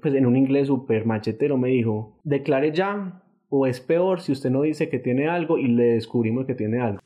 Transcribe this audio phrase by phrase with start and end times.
[0.00, 4.50] pues en un inglés súper machetero me dijo, declare ya o es peor si usted
[4.50, 7.00] no dice que tiene algo y le descubrimos que tiene algo.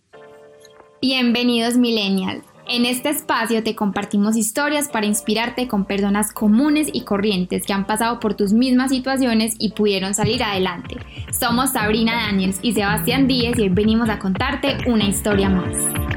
[1.00, 2.42] Bienvenidos millennial.
[2.68, 7.86] En este espacio te compartimos historias para inspirarte con personas comunes y corrientes que han
[7.86, 10.96] pasado por tus mismas situaciones y pudieron salir adelante.
[11.32, 16.11] Somos Sabrina Daniels y Sebastián Díez y hoy venimos a contarte una historia más.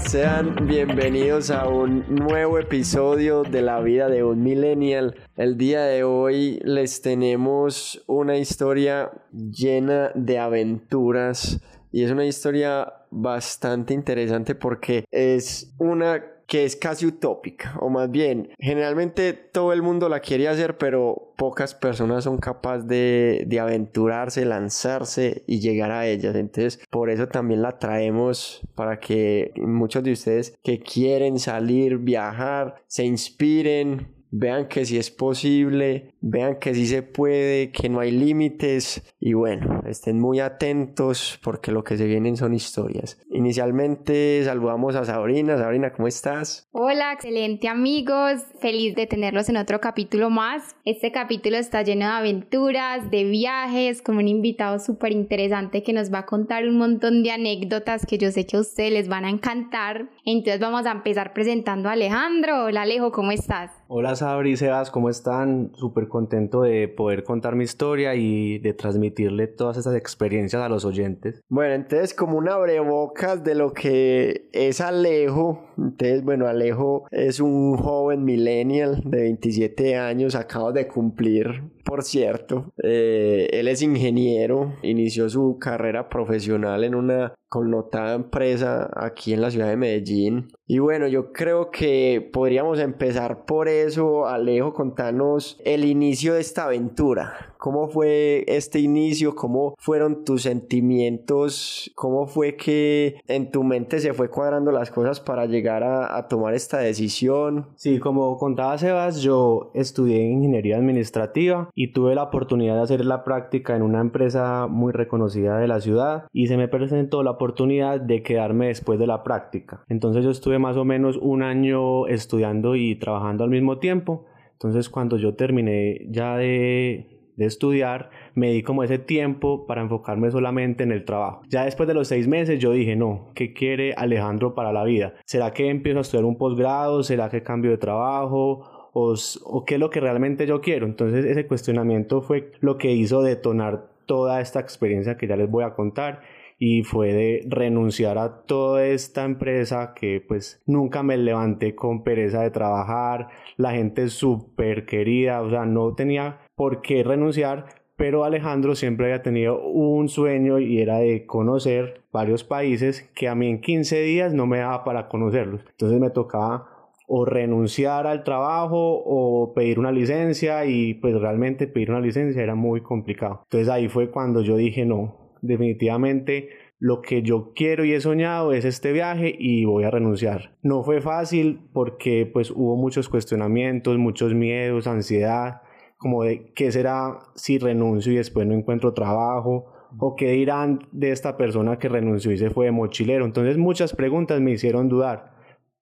[0.00, 5.16] Sean bienvenidos a un nuevo episodio de la vida de un millennial.
[5.36, 12.92] El día de hoy les tenemos una historia llena de aventuras y es una historia
[13.10, 19.82] bastante interesante porque es una que es casi utópica, o más bien, generalmente todo el
[19.82, 25.90] mundo la quiere hacer, pero pocas personas son capaces de, de, aventurarse, lanzarse y llegar
[25.90, 26.34] a ellas.
[26.34, 32.82] Entonces, por eso también la traemos para que muchos de ustedes que quieren salir, viajar,
[32.86, 38.10] se inspiren, vean que si es posible, vean que sí se puede, que no hay
[38.10, 43.18] límites y bueno, estén muy atentos porque lo que se vienen son historias.
[43.30, 45.56] Inicialmente saludamos a Sabrina.
[45.56, 46.68] Sabrina, ¿cómo estás?
[46.72, 50.76] Hola, excelente amigos, feliz de tenerlos en otro capítulo más.
[50.84, 56.12] Este capítulo está lleno de aventuras, de viajes, con un invitado súper interesante que nos
[56.12, 59.24] va a contar un montón de anécdotas que yo sé que a ustedes les van
[59.24, 60.08] a encantar.
[60.24, 62.64] Entonces vamos a empezar presentando a Alejandro.
[62.64, 63.70] Hola Alejo, ¿cómo estás?
[63.88, 65.72] Hola Sabri, Sebas, ¿cómo están?
[65.74, 70.84] Súper contento de poder contar mi historia y de transmitirle todas esas experiencias a los
[70.84, 71.42] oyentes.
[71.48, 77.76] Bueno, entonces como un abrebocas de lo que es Alejo, entonces bueno, Alejo es un
[77.76, 82.70] joven millennial de 27 años, acaba de cumplir por cierto.
[82.82, 89.50] Eh, él es ingeniero, inició su carrera profesional en una connotada empresa aquí en la
[89.50, 90.48] ciudad de Medellín.
[90.66, 94.26] Y bueno, yo creo que podríamos empezar por eso.
[94.26, 97.54] Alejo, contanos el inicio de esta aventura.
[97.56, 99.34] ¿Cómo fue este inicio?
[99.34, 101.90] ¿Cómo fueron tus sentimientos?
[101.94, 106.54] ¿Cómo fue que en tu mente se fue cuadrando las cosas para llegar a, tomar
[106.54, 107.66] esta decisión?
[107.76, 113.24] Sí, como contaba Sebas, yo estudié ingeniería administrativa y tuve la oportunidad de hacer la
[113.24, 118.00] práctica en una empresa muy reconocida de la ciudad y se me presentó la oportunidad
[118.00, 119.84] de quedarme después de la práctica.
[119.88, 124.26] Entonces yo estuve más o menos un año estudiando y trabajando al mismo tiempo.
[124.52, 130.30] Entonces cuando yo terminé ya de, de estudiar, me di como ese tiempo para enfocarme
[130.30, 131.40] solamente en el trabajo.
[131.48, 135.14] Ya después de los seis meses yo dije, no, ¿qué quiere Alejandro para la vida?
[135.24, 137.02] ¿Será que empiezo a estudiar un posgrado?
[137.02, 138.78] ¿Será que cambio de trabajo?
[138.92, 140.86] o, qué es lo que realmente yo quiero.
[140.86, 145.64] Entonces ese cuestionamiento fue lo que hizo detonar toda esta experiencia que ya les voy
[145.64, 146.22] a contar
[146.58, 152.42] y fue de renunciar a toda esta empresa que pues nunca me levanté con pereza
[152.42, 158.74] de trabajar, la gente súper querida, o sea, no tenía por qué renunciar, pero Alejandro
[158.74, 163.60] siempre había tenido un sueño y era de conocer varios países que a mí en
[163.60, 165.60] 15 días no me daba para conocerlos.
[165.70, 166.68] Entonces me tocaba
[167.06, 172.56] o renunciar al trabajo o pedir una licencia y pues realmente pedir una licencia era
[172.56, 173.42] muy complicado.
[173.44, 176.48] Entonces ahí fue cuando yo dije no, definitivamente
[176.80, 180.56] lo que yo quiero y he soñado es este viaje y voy a renunciar.
[180.62, 185.62] No fue fácil porque pues hubo muchos cuestionamientos, muchos miedos, ansiedad,
[185.98, 189.66] como de qué será si renuncio y después no encuentro trabajo
[189.98, 193.24] o qué dirán de esta persona que renunció y se fue de mochilero.
[193.24, 195.34] Entonces muchas preguntas me hicieron dudar,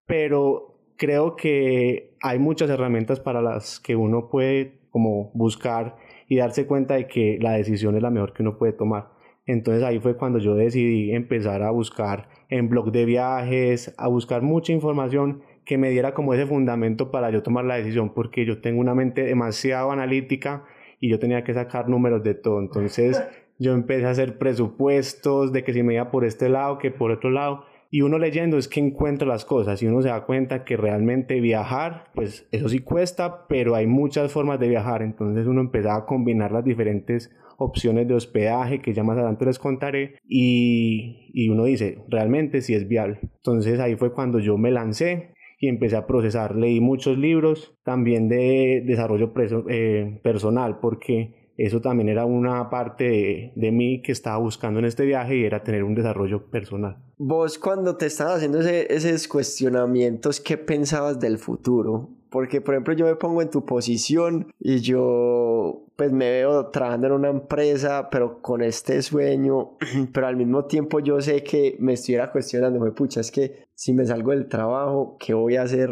[0.06, 5.96] pero creo que hay muchas herramientas para las que uno puede como buscar
[6.28, 9.10] y darse cuenta de que la decisión es la mejor que uno puede tomar.
[9.44, 14.42] Entonces ahí fue cuando yo decidí empezar a buscar en blog de viajes, a buscar
[14.42, 18.60] mucha información que me diera como ese fundamento para yo tomar la decisión, porque yo
[18.62, 20.64] tengo una mente demasiado analítica
[21.00, 22.60] y yo tenía que sacar números de todo.
[22.60, 23.22] Entonces
[23.58, 27.10] yo empecé a hacer presupuestos de que si me iba por este lado, que por
[27.10, 30.64] otro lado y uno leyendo es que encuentra las cosas y uno se da cuenta
[30.64, 35.02] que realmente viajar, pues eso sí cuesta, pero hay muchas formas de viajar.
[35.02, 39.58] Entonces uno empezaba a combinar las diferentes opciones de hospedaje que ya más adelante les
[39.58, 43.20] contaré y, y uno dice, realmente sí es viable.
[43.22, 46.56] Entonces ahí fue cuando yo me lancé y empecé a procesar.
[46.56, 49.32] Leí muchos libros también de desarrollo
[49.68, 55.06] eh, personal porque eso también era una parte de, mí que estaba buscando en este
[55.06, 56.98] viaje y era tener un desarrollo personal.
[57.16, 62.10] Vos cuando te estabas haciendo esos cuestionamientos, ¿qué pensabas del futuro?
[62.36, 67.06] Porque por ejemplo yo me pongo en tu posición y yo pues me veo trabajando
[67.06, 69.78] en una empresa, pero con este sueño,
[70.12, 73.94] pero al mismo tiempo yo sé que me estuviera cuestionando, me pucha, es que si
[73.94, 75.88] me salgo del trabajo, ¿qué voy a hacer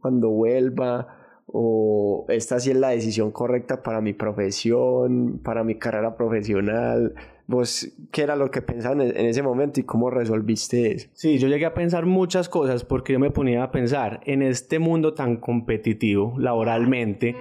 [0.00, 1.16] cuando vuelva?
[1.46, 7.12] o esta sí es la decisión correcta para mi profesión, para mi carrera profesional.
[7.48, 11.08] ¿Vos qué era lo que pensaban en ese momento y cómo resolviste eso?
[11.14, 14.78] Sí, yo llegué a pensar muchas cosas porque yo me ponía a pensar en este
[14.78, 17.34] mundo tan competitivo laboralmente,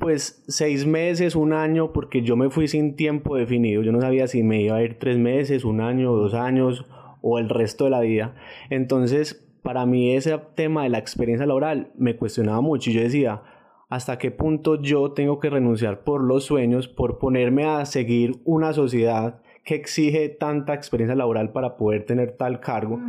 [0.00, 3.82] pues seis meses, un año, porque yo me fui sin tiempo definido.
[3.82, 6.86] Yo no sabía si me iba a ir tres meses, un año, dos años
[7.20, 8.36] o el resto de la vida.
[8.70, 13.42] Entonces, para mí ese tema de la experiencia laboral me cuestionaba mucho y yo decía,
[13.90, 18.72] ¿hasta qué punto yo tengo que renunciar por los sueños, por ponerme a seguir una
[18.72, 23.00] sociedad que exige tanta experiencia laboral para poder tener tal cargo?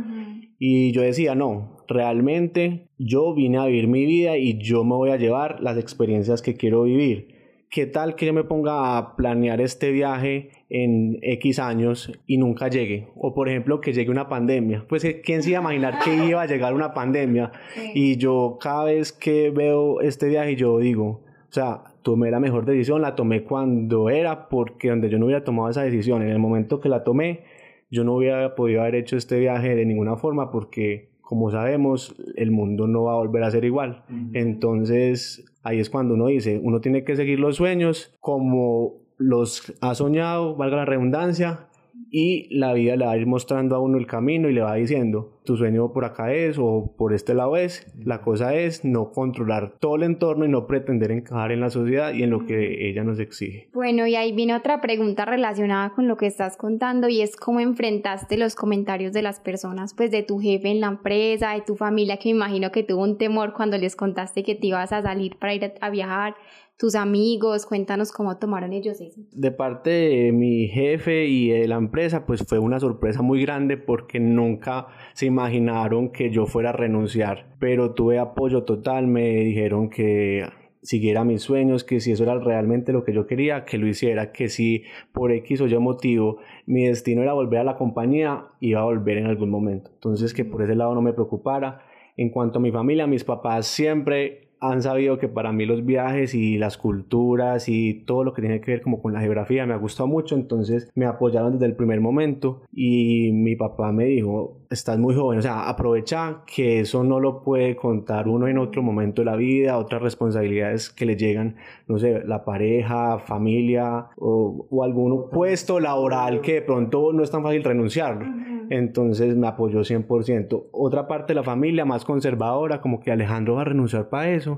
[0.58, 5.10] Y yo decía, no, realmente yo vine a vivir mi vida y yo me voy
[5.10, 7.42] a llevar las experiencias que quiero vivir.
[7.72, 12.68] ¿Qué tal que yo me ponga a planear este viaje en X años y nunca
[12.68, 13.08] llegue?
[13.16, 14.84] O por ejemplo, que llegue una pandemia.
[14.86, 17.50] Pues ¿quién se iba a imaginar que iba a llegar una pandemia?
[17.94, 22.64] Y yo cada vez que veo este viaje, yo digo, o sea, tomé la mejor
[22.64, 26.38] decisión, la tomé cuando era, porque donde yo no hubiera tomado esa decisión, en el
[26.38, 27.44] momento que la tomé,
[27.90, 32.50] yo no hubiera podido haber hecho este viaje de ninguna forma porque como sabemos, el
[32.50, 34.04] mundo no va a volver a ser igual.
[34.34, 39.94] Entonces, ahí es cuando uno dice, uno tiene que seguir los sueños como los ha
[39.94, 41.68] soñado, valga la redundancia,
[42.14, 44.74] y la vida le va a ir mostrando a uno el camino y le va
[44.74, 47.86] diciendo, tu sueño por acá es o por este lado es.
[47.98, 52.12] La cosa es no controlar todo el entorno y no pretender encajar en la sociedad
[52.12, 53.70] y en lo que ella nos exige.
[53.72, 57.60] Bueno, y ahí viene otra pregunta relacionada con lo que estás contando y es cómo
[57.60, 61.76] enfrentaste los comentarios de las personas, pues de tu jefe en la empresa, de tu
[61.76, 65.00] familia, que me imagino que tuvo un temor cuando les contaste que te ibas a
[65.00, 66.34] salir para ir a viajar
[66.78, 67.66] tus amigos?
[67.66, 69.20] Cuéntanos cómo tomaron ellos eso.
[69.32, 73.76] De parte de mi jefe y de la empresa, pues fue una sorpresa muy grande
[73.76, 79.90] porque nunca se imaginaron que yo fuera a renunciar, pero tuve apoyo total, me dijeron
[79.90, 80.44] que
[80.82, 84.32] siguiera mis sueños, que si eso era realmente lo que yo quería, que lo hiciera,
[84.32, 84.82] que si
[85.12, 89.18] por X o Y motivo mi destino era volver a la compañía, iba a volver
[89.18, 89.90] en algún momento.
[89.94, 91.86] Entonces que por ese lado no me preocupara.
[92.16, 96.34] En cuanto a mi familia, mis papás siempre han sabido que para mí los viajes
[96.34, 99.74] y las culturas y todo lo que tiene que ver como con la geografía me
[99.74, 104.60] ha gustado mucho, entonces me apoyaron desde el primer momento y mi papá me dijo,
[104.70, 108.84] estás muy joven, o sea, aprovecha que eso no lo puede contar uno en otro
[108.84, 111.56] momento de la vida, otras responsabilidades que le llegan,
[111.88, 117.32] no sé, la pareja, familia o, o algún puesto laboral que de pronto no es
[117.32, 118.26] tan fácil renunciarlo.
[118.70, 120.68] Entonces me apoyó 100%.
[120.72, 124.51] Otra parte de la familia más conservadora, como que Alejandro va a renunciar para eso.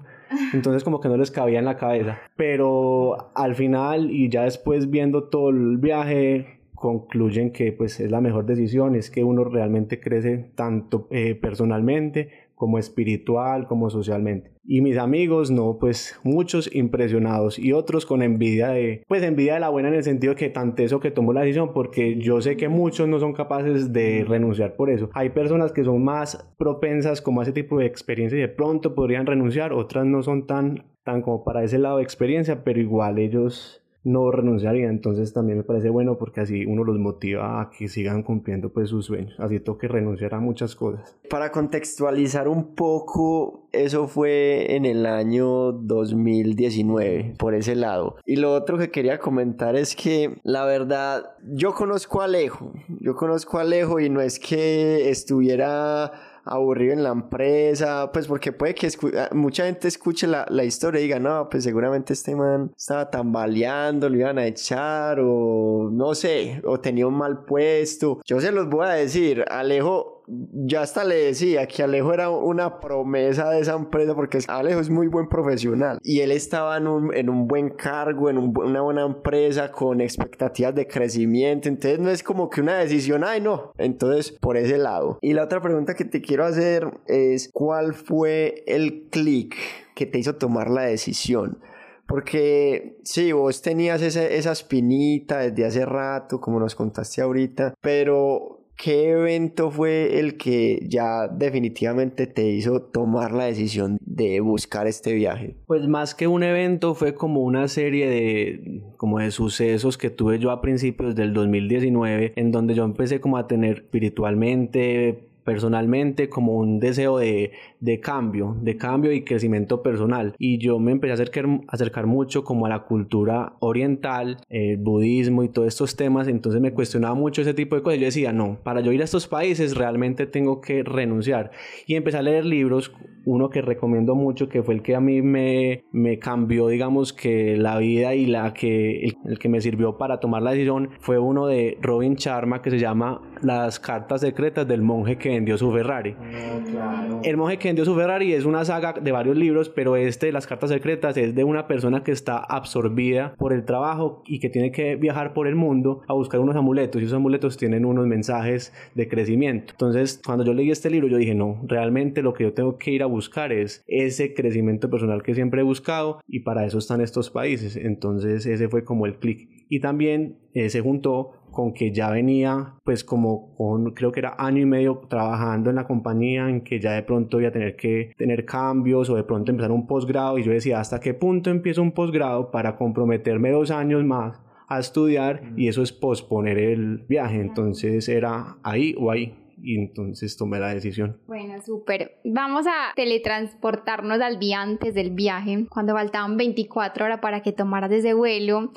[0.53, 2.19] Entonces como que no les cabía en la cabeza.
[2.37, 8.21] Pero al final y ya después viendo todo el viaje, concluyen que pues es la
[8.21, 14.53] mejor decisión, es que uno realmente crece tanto eh, personalmente como espiritual, como socialmente.
[14.65, 19.61] Y mis amigos, no, pues muchos impresionados y otros con envidia de, pues envidia de
[19.61, 22.57] la buena en el sentido que tanto eso que tomó la decisión, porque yo sé
[22.57, 25.11] que muchos no son capaces de renunciar por eso.
[25.13, 28.95] Hay personas que son más propensas como a ese tipo de experiencia y de pronto
[28.95, 33.19] podrían renunciar, otras no son tan, tan como para ese lado de experiencia, pero igual
[33.19, 34.89] ellos no renunciaría.
[34.89, 38.91] Entonces también me parece bueno porque así uno los motiva a que sigan cumpliendo pues
[38.91, 39.35] sus sueños.
[39.39, 41.17] Así toque renunciar a muchas cosas.
[41.29, 48.17] Para contextualizar un poco, eso fue en el año 2019, por ese lado.
[48.25, 53.17] Y lo otro que quería comentar es que la verdad, yo conozco a Alejo, yo
[53.17, 56.13] conozco a Alejo y no es que estuviera
[56.45, 61.01] aburrido en la empresa, pues porque puede que ah, mucha gente escuche la, la, historia
[61.01, 66.15] y diga, no, pues seguramente este man estaba tambaleando, lo iban a echar o no
[66.15, 68.21] sé, o tenía un mal puesto.
[68.25, 72.81] Yo se los voy a decir, Alejo ya hasta le decía que Alejo era una
[72.81, 77.15] promesa de esa empresa porque Alejo es muy buen profesional y él estaba en un,
[77.15, 81.69] en un buen cargo, en una buena empresa con expectativas de crecimiento.
[81.69, 83.73] Entonces no es como que una decisión, ay no.
[83.79, 85.19] Entonces por ese lado.
[85.21, 89.57] Y la otra pregunta que te quiero hacer es, ¿cuál fue el clic
[89.95, 91.59] que te hizo tomar la decisión?
[92.07, 98.54] Porque sí, vos tenías esa, esa espinita desde hace rato, como nos contaste ahorita, pero
[98.77, 105.13] ¿Qué evento fue el que ya definitivamente te hizo tomar la decisión de buscar este
[105.15, 105.57] viaje?
[105.67, 110.39] Pues más que un evento fue como una serie de como de sucesos que tuve
[110.39, 116.55] yo a principios del 2019 en donde yo empecé como a tener espiritualmente personalmente como
[116.57, 120.35] un deseo de, de, cambio, de cambio y crecimiento personal.
[120.39, 125.45] Y yo me empecé a acercar, acercar mucho como a la cultura oriental, el budismo
[125.45, 128.01] y todos estos temas, entonces me cuestionaba mucho ese tipo de cosas.
[128.01, 131.51] Yo decía, no, para yo ir a estos países realmente tengo que renunciar.
[131.87, 132.93] Y empecé a leer libros,
[133.25, 137.57] uno que recomiendo mucho, que fue el que a mí me, me cambió, digamos, que
[137.57, 141.47] la vida y la que, el, que me sirvió para tomar la decisión, fue uno
[141.47, 146.17] de Robin Sharma que se llama Las cartas secretas del monje que vendió su Ferrari.
[146.19, 150.33] Ah, el monje que vendió su Ferrari es una saga de varios libros, pero este,
[150.33, 154.49] Las cartas secretas, es de una persona que está absorbida por el trabajo y que
[154.49, 158.07] tiene que viajar por el mundo a buscar unos amuletos y esos amuletos tienen unos
[158.07, 159.73] mensajes de crecimiento.
[159.73, 162.91] Entonces, cuando yo leí este libro, yo dije, no, realmente lo que yo tengo que
[162.91, 167.01] ir a buscar es ese crecimiento personal que siempre he buscado y para eso están
[167.01, 167.77] estos países.
[167.77, 169.49] Entonces, ese fue como el clic.
[169.69, 174.35] Y también eh, se juntó con que ya venía pues como con creo que era
[174.39, 177.77] año y medio trabajando en la compañía en que ya de pronto iba a tener
[177.77, 181.51] que tener cambios o de pronto empezar un posgrado y yo decía hasta qué punto
[181.51, 186.99] empiezo un posgrado para comprometerme dos años más a estudiar y eso es posponer el
[187.09, 189.35] viaje entonces era ahí o ahí
[189.65, 191.19] y entonces tomé la decisión.
[191.27, 192.19] Bueno, súper.
[192.25, 197.91] Vamos a teletransportarnos al día antes del viaje, cuando faltaban 24 horas para que tomaras
[197.91, 198.73] ese vuelo.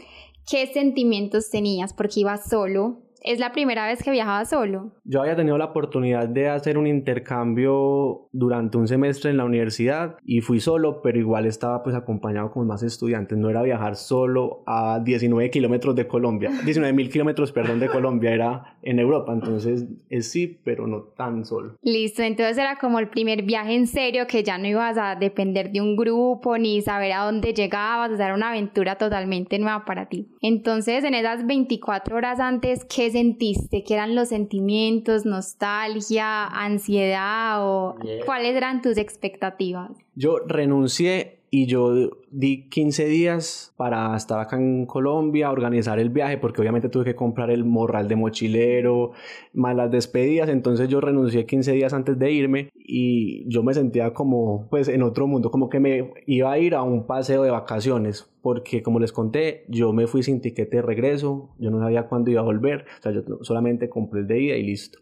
[0.49, 1.91] ¿Qué sentimientos tenías?
[1.91, 4.93] Porque ibas solo, ¿Es la primera vez que viajaba solo?
[5.03, 10.15] Yo había tenido la oportunidad de hacer un intercambio durante un semestre en la universidad
[10.23, 13.37] y fui solo, pero igual estaba pues acompañado con más estudiantes.
[13.37, 18.31] No era viajar solo a 19 kilómetros de Colombia, 19 mil kilómetros, perdón, de Colombia,
[18.31, 19.33] era en Europa.
[19.33, 21.75] Entonces es sí, pero no tan solo.
[21.81, 25.73] Listo, entonces era como el primer viaje en serio que ya no ibas a depender
[25.73, 29.83] de un grupo ni saber a dónde llegabas, o sea, era una aventura totalmente nueva
[29.83, 30.29] para ti.
[30.41, 33.83] Entonces en esas 24 horas antes, ¿qué sentiste?
[33.83, 35.25] ¿Qué eran los sentimientos?
[35.25, 36.45] ¿Nostalgia?
[36.45, 37.65] ¿Ansiedad?
[37.67, 37.95] ¿O
[38.25, 39.91] cuáles eran tus expectativas?
[40.15, 46.37] Yo renuncié y yo di 15 días para estar acá en Colombia, organizar el viaje,
[46.37, 49.13] porque obviamente tuve que comprar el morral de mochilero,
[49.53, 54.13] más las despedidas, entonces yo renuncié 15 días antes de irme y yo me sentía
[54.13, 57.51] como pues en otro mundo, como que me iba a ir a un paseo de
[57.51, 62.07] vacaciones, porque como les conté, yo me fui sin tiquete de regreso, yo no sabía
[62.07, 64.99] cuándo iba a volver, o sea, yo solamente compré el de ida y listo.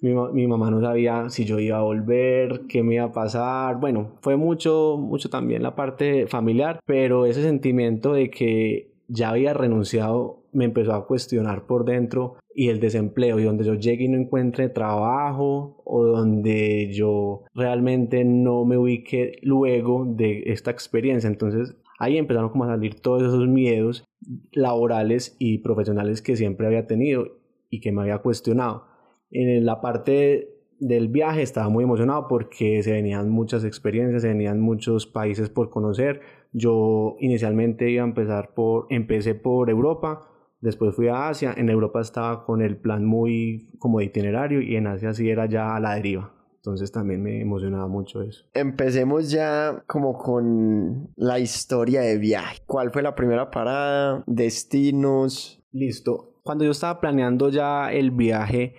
[0.00, 3.78] Mi, mi mamá no sabía si yo iba a volver, qué me iba a pasar,
[3.80, 9.52] bueno, fue mucho, mucho también la parte familiar, pero ese sentimiento de que ya había
[9.52, 14.08] renunciado me empezó a cuestionar por dentro y el desempleo y donde yo llegue y
[14.08, 21.28] no encuentre trabajo o donde yo realmente no me ubique luego de esta experiencia.
[21.28, 24.04] Entonces ahí empezaron como a salir todos esos miedos
[24.52, 27.26] laborales y profesionales que siempre había tenido
[27.68, 28.84] y que me había cuestionado.
[29.30, 34.60] En la parte del viaje estaba muy emocionado porque se venían muchas experiencias, se venían
[34.60, 36.20] muchos países por conocer.
[36.52, 40.28] Yo inicialmente iba a empezar por, empecé por Europa,
[40.60, 44.76] después fui a Asia, en Europa estaba con el plan muy como de itinerario y
[44.76, 46.32] en Asia sí era ya a la deriva.
[46.66, 48.44] Entonces también me emocionaba mucho eso.
[48.52, 52.60] Empecemos ya como con la historia de viaje.
[52.66, 54.24] ¿Cuál fue la primera parada?
[54.26, 55.62] ¿Destinos?
[55.70, 56.40] Listo.
[56.42, 58.74] Cuando yo estaba planeando ya el viaje,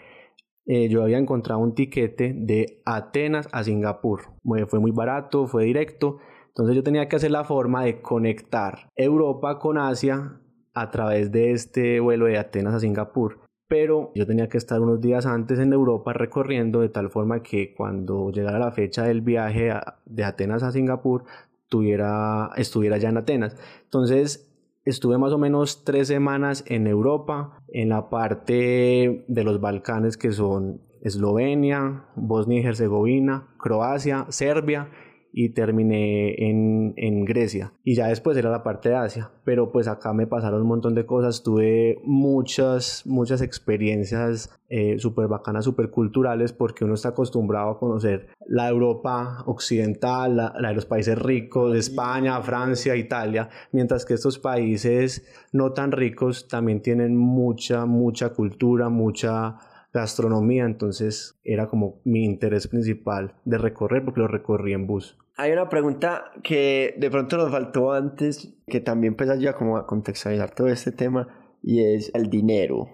[0.65, 4.33] eh, yo había encontrado un tiquete de Atenas a Singapur.
[4.67, 6.17] Fue muy barato, fue directo.
[6.49, 10.41] Entonces yo tenía que hacer la forma de conectar Europa con Asia
[10.81, 15.01] a través de este vuelo de Atenas a Singapur pero yo tenía que estar unos
[15.01, 19.73] días antes en Europa recorriendo de tal forma que cuando llegara la fecha del viaje
[20.05, 21.25] de Atenas a Singapur
[21.67, 23.57] tuviera, estuviera ya en Atenas.
[23.83, 24.49] Entonces
[24.85, 30.31] estuve más o menos tres semanas en Europa, en la parte de los Balcanes que
[30.31, 34.89] son Eslovenia, Bosnia y Herzegovina, Croacia, Serbia
[35.31, 37.73] y terminé en, en, Grecia.
[37.83, 40.93] Y ya después era la parte de Asia pero pues acá me pasaron un montón
[40.93, 41.41] de cosas.
[41.41, 48.27] Tuve muchas muchas experiencias eh, súper bacanas súper culturales porque uno está acostumbrado a conocer
[48.45, 54.15] la Europa occidental la, la de los países ricos de España Francia Italia mientras que
[54.15, 59.55] estos países no tan ricos también tienen mucha mucha cultura mucha
[59.93, 65.17] gastronomía, entonces era como mi interés principal de recorrer porque lo recorrí en bus.
[65.35, 69.85] Hay una pregunta que de pronto nos faltó antes, que también empieza ya como a
[69.85, 71.27] contextualizar todo este tema,
[71.61, 72.89] y es el dinero.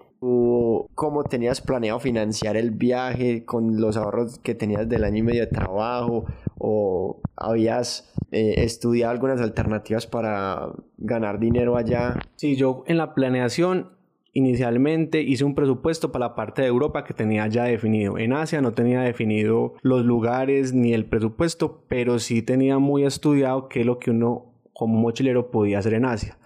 [0.94, 5.40] ¿Cómo tenías planeado financiar el viaje con los ahorros que tenías del año y medio
[5.42, 6.24] de trabajo?
[6.58, 12.18] ¿O habías eh, estudiado algunas alternativas para ganar dinero allá?
[12.36, 13.90] Sí, yo en la planeación
[14.34, 18.18] inicialmente hice un presupuesto para la parte de Europa que tenía ya definido.
[18.18, 23.68] En Asia no tenía definido los lugares ni el presupuesto, pero sí tenía muy estudiado
[23.68, 26.36] qué es lo que uno como mochilero podía hacer en Asia.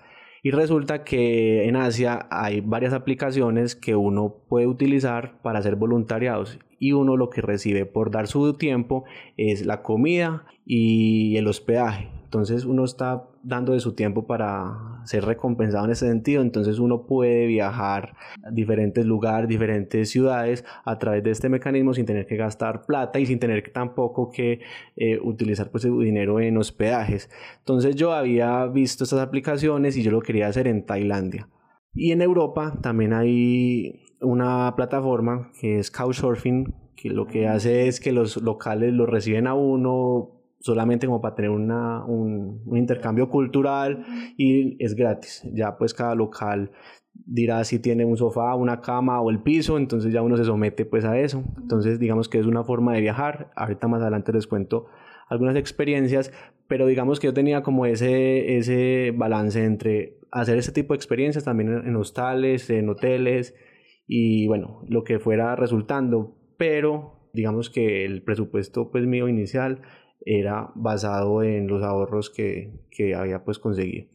[0.43, 6.59] Y resulta que en Asia hay varias aplicaciones que uno puede utilizar para hacer voluntariados
[6.79, 9.05] y uno lo que recibe por dar su tiempo
[9.37, 12.09] es la comida y el hospedaje.
[12.25, 16.43] Entonces uno está dando de su tiempo para ser recompensado en ese sentido.
[16.43, 18.15] Entonces uno puede viajar
[18.45, 23.19] a diferentes lugares, diferentes ciudades a través de este mecanismo sin tener que gastar plata
[23.19, 24.61] y sin tener tampoco que
[24.97, 27.31] eh, utilizar pues el dinero en hospedajes.
[27.59, 31.49] Entonces yo había visto estas aplicaciones y yo lo quería hacer en Tailandia.
[31.95, 38.01] Y en Europa también hay una plataforma que es Couchsurfing, que lo que hace es
[38.01, 44.05] que los locales lo reciben a uno solamente como para tener una, un, intercambio cultural
[44.37, 45.43] y es gratis.
[45.53, 46.73] Ya pues cada local
[47.13, 50.85] dirá si tiene un sofá, una cama o el piso, entonces ya uno se somete
[50.85, 51.45] pues a eso.
[51.61, 53.51] Entonces digamos que es una forma de viajar.
[53.57, 54.87] Ahorita más adelante les cuento
[55.29, 56.33] algunas experiencias,
[56.67, 61.45] pero digamos que yo tenía como ese, ese balance entre hacer ese tipo de experiencias
[61.45, 63.55] también en, en hostales, en hoteles
[64.07, 69.83] y bueno, lo que fuera resultando, pero digamos que el presupuesto pues mío inicial
[70.25, 74.09] era basado en los ahorros que, que había pues conseguido.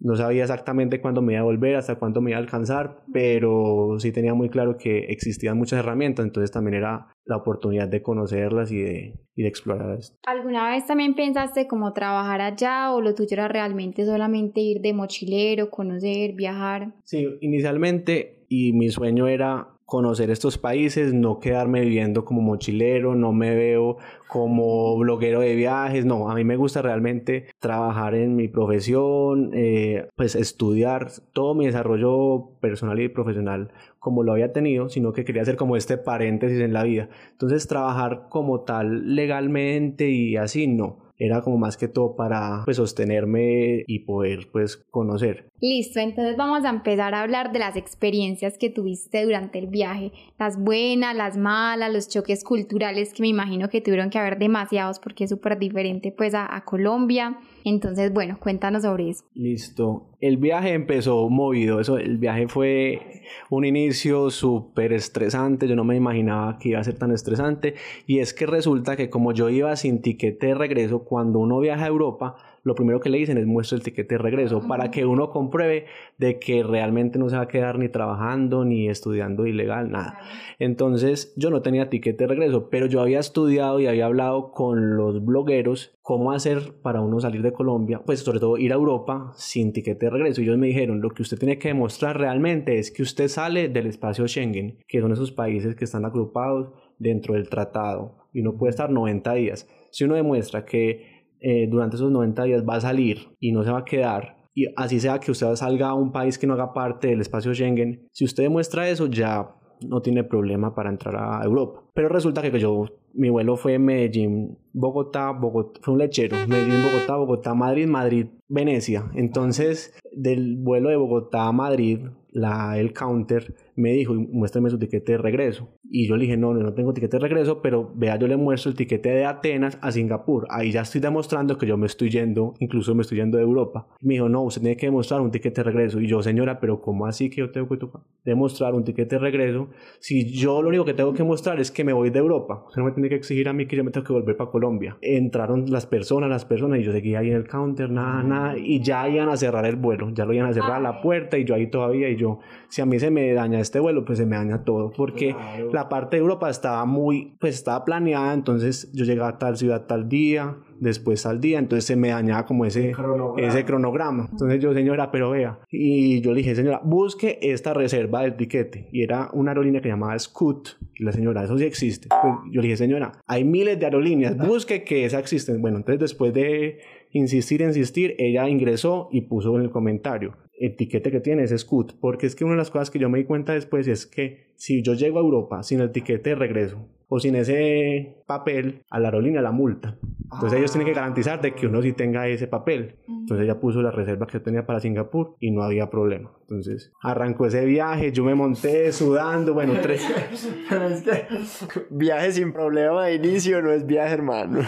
[0.00, 3.96] No sabía exactamente cuándo me iba a volver, hasta cuándo me iba a alcanzar, pero
[3.98, 8.72] sí tenía muy claro que existían muchas herramientas, entonces también era la oportunidad de conocerlas
[8.72, 10.16] y de, y de explorar esto.
[10.26, 14.94] ¿Alguna vez también pensaste como trabajar allá o lo tuyo era realmente solamente ir de
[14.94, 16.94] mochilero, conocer, viajar?
[17.04, 23.32] Sí, inicialmente y mi sueño era conocer estos países, no quedarme viviendo como mochilero, no
[23.32, 23.96] me veo
[24.28, 30.06] como bloguero de viajes, no, a mí me gusta realmente trabajar en mi profesión, eh,
[30.14, 35.42] pues estudiar todo mi desarrollo personal y profesional como lo había tenido, sino que quería
[35.42, 37.08] hacer como este paréntesis en la vida.
[37.32, 42.78] Entonces trabajar como tal legalmente y así, no era como más que todo para pues
[42.78, 45.49] sostenerme y poder pues conocer.
[45.62, 50.10] Listo, entonces vamos a empezar a hablar de las experiencias que tuviste durante el viaje,
[50.38, 54.98] las buenas, las malas, los choques culturales que me imagino que tuvieron que haber demasiados
[54.98, 57.38] porque es súper diferente pues a, Colombia.
[57.64, 59.24] Entonces, bueno, cuéntanos sobre eso.
[59.34, 60.06] Listo.
[60.20, 65.96] El viaje empezó movido, eso, el viaje fue un inicio súper estresante, yo no me
[65.96, 67.74] imaginaba que iba a ser tan estresante
[68.06, 71.84] y es que resulta que como yo iba sin tiquete de regreso, cuando uno viaja
[71.84, 75.06] a Europa, lo primero que le dicen es muestra el tiquete de regreso para que
[75.06, 75.86] uno compruebe
[76.18, 80.20] de que realmente no se va a quedar ni trabajando ni estudiando ilegal, nada.
[80.58, 84.96] Entonces yo no tenía tiquete de regreso, pero yo había estudiado y había hablado con
[84.96, 89.32] los blogueros cómo hacer para uno salir de Colombia, pues sobre todo ir a Europa
[89.36, 90.40] sin tiquete de regreso.
[90.40, 93.68] Y ellos me dijeron, lo que usted tiene que demostrar realmente es que usted sale
[93.68, 98.56] del espacio Schengen, que son esos países que están agrupados dentro del tratado y uno
[98.56, 99.68] puede estar 90 días.
[99.90, 101.09] Si uno demuestra que
[101.40, 104.66] eh, durante esos 90 días va a salir y no se va a quedar, y
[104.76, 108.08] así sea que usted salga a un país que no haga parte del espacio Schengen,
[108.12, 109.54] si usted demuestra eso ya
[109.86, 111.82] no tiene problema para entrar a Europa.
[111.94, 117.16] Pero resulta que yo, mi vuelo fue Medellín, Bogotá, Bogotá, fue un lechero, Medellín, Bogotá,
[117.16, 119.10] Bogotá, Madrid, Madrid, Venecia.
[119.14, 122.00] Entonces, del vuelo de Bogotá a Madrid,
[122.30, 125.68] la, el counter me dijo, muéstrame su tiquete de regreso.
[125.82, 128.70] Y yo le dije, no, no tengo tiquete de regreso, pero vea, yo le muestro
[128.70, 130.46] el tiquete de Atenas a Singapur.
[130.50, 133.88] Ahí ya estoy demostrando que yo me estoy yendo, incluso me estoy yendo de Europa.
[134.00, 136.00] Me dijo, no, usted tiene que demostrar un tiquete de regreso.
[136.00, 137.86] Y yo, señora, pero ¿cómo así que yo tengo que
[138.24, 139.70] demostrar un tiquete de regreso?
[139.98, 142.64] Si yo lo único que tengo que mostrar es que me voy de Europa.
[142.66, 144.50] Usted no me tiene que exigir a mí que yo me tengo que volver para
[144.50, 144.96] Colombia.
[145.00, 148.80] Entraron las personas, las personas, y yo seguía ahí en el counter, nada, nada, y
[148.82, 150.10] ya iban a cerrar el vuelo.
[150.10, 152.86] Ya lo iban a cerrar la puerta y yo ahí todavía, y yo, si a
[152.86, 155.34] mí se me daña este vuelo, pues se me daña todo, porque
[155.72, 159.86] la parte de Europa estaba muy, pues estaba planeada, entonces yo llegaba a tal ciudad
[159.86, 163.48] tal día, después al día, entonces se me dañaba como ese cronograma.
[163.48, 164.28] ese cronograma.
[164.32, 168.88] Entonces yo, señora, pero vea, y yo le dije, señora, busque esta reserva del tiquete,
[168.90, 172.08] y era una aerolínea que llamaba Scoot, y la señora, eso sí existe.
[172.08, 175.56] Pues yo le dije, señora, hay miles de aerolíneas, busque que esa existe.
[175.56, 176.80] Bueno, entonces después de
[177.12, 181.94] insistir, insistir, ella ingresó y puso en el comentario, el tiquete que tiene es Scoot,
[181.98, 184.52] porque es que una de las cosas que yo me di cuenta después es que
[184.56, 189.00] si yo llego a Europa sin el tiquete de regreso o sin ese papel, a
[189.00, 189.96] la aerolínea la multa.
[190.32, 192.94] Entonces ellos tienen que garantizar de que uno sí tenga ese papel.
[193.08, 196.30] Entonces ella puso la reserva que tenía para Singapur y no había problema.
[196.42, 200.08] Entonces arrancó ese viaje, yo me monté sudando, bueno, tres...
[200.30, 204.60] es que viaje sin problema de inicio no es viaje, hermano.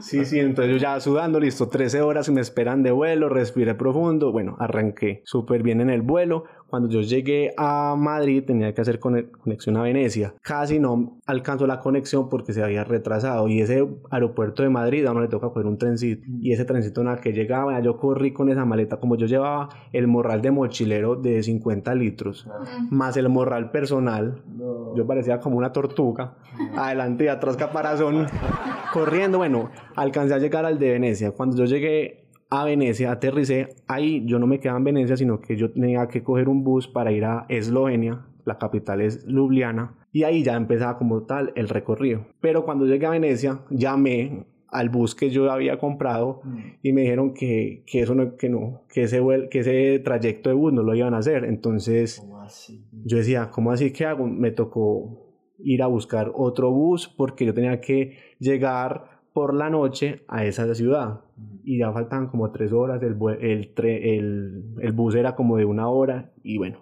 [0.00, 4.30] sí, sí, entonces yo ya sudando, listo, 13 horas me esperan de vuelo, respiré profundo,
[4.30, 6.44] bueno, arranqué súper bien en el vuelo.
[6.68, 10.34] Cuando yo llegué a Madrid tenía que hacer conexión a Venecia.
[10.42, 15.12] Casi no alcanzó la conexión porque se había retrasado y ese aeropuerto de Madrid a
[15.12, 18.32] uno le toca coger un trencito y ese trencito en el que llegaba, yo corrí
[18.32, 22.46] con esa maleta como yo llevaba el morral de mochilero de 50 litros
[22.90, 24.42] más el morral personal.
[24.94, 26.34] Yo parecía como una tortuga,
[26.76, 28.26] adelante y atrás caparazón,
[28.92, 29.38] corriendo.
[29.38, 31.32] Bueno, alcancé a llegar al de Venecia.
[31.32, 35.56] Cuando yo llegué a Venecia, aterricé, ahí yo no me quedaba en Venecia, sino que
[35.56, 40.22] yo tenía que coger un bus para ir a Eslovenia, la capital es Ljubljana, y
[40.22, 42.26] ahí ya empezaba como tal el recorrido.
[42.40, 46.58] Pero cuando llegué a Venecia, llamé al bus que yo había comprado mm.
[46.82, 50.54] y me dijeron que, que eso no, que no, que ese, que ese trayecto de
[50.54, 51.44] bus no lo iban a hacer.
[51.44, 52.22] Entonces
[53.04, 54.26] yo decía, ¿cómo así que hago?
[54.26, 55.26] Me tocó
[55.58, 60.74] ir a buscar otro bus porque yo tenía que llegar por la noche a esa
[60.74, 61.20] ciudad.
[61.62, 65.88] Y ya faltaban como tres horas, el, el, el, el bus era como de una
[65.88, 66.78] hora y bueno,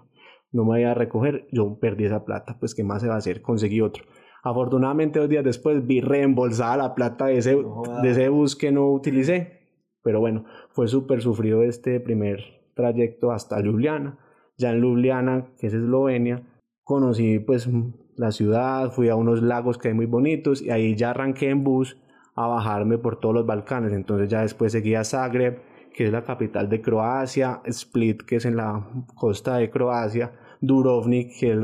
[0.53, 3.19] no me iba a recoger, yo perdí esa plata, pues qué más se va a
[3.19, 4.05] hacer, conseguí otro.
[4.43, 7.59] Afortunadamente dos días después vi reembolsada la plata de ese,
[8.03, 9.69] de ese bus que no utilicé,
[10.03, 12.41] pero bueno, fue súper sufrido este primer
[12.75, 14.19] trayecto hasta Ljubljana.
[14.57, 16.43] Ya en Ljubljana, que es Eslovenia,
[16.85, 17.69] conocí pues
[18.17, 21.63] la ciudad, fui a unos lagos que hay muy bonitos y ahí ya arranqué en
[21.63, 21.99] bus
[22.37, 23.93] a bajarme por todos los Balcanes.
[23.93, 25.59] Entonces ya después seguía Zagreb,
[25.93, 31.39] que es la capital de Croacia, Split, que es en la costa de Croacia, Dubrovnik,
[31.41, 31.59] que es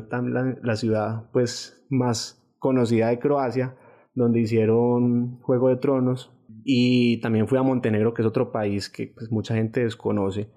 [0.62, 3.76] la, ciudad pues más conocida de Croacia,
[4.14, 6.32] donde hicieron Juego de Tronos.
[6.64, 10.48] Y también fui a Montenegro, que es otro país que pues, mucha gente desconoce,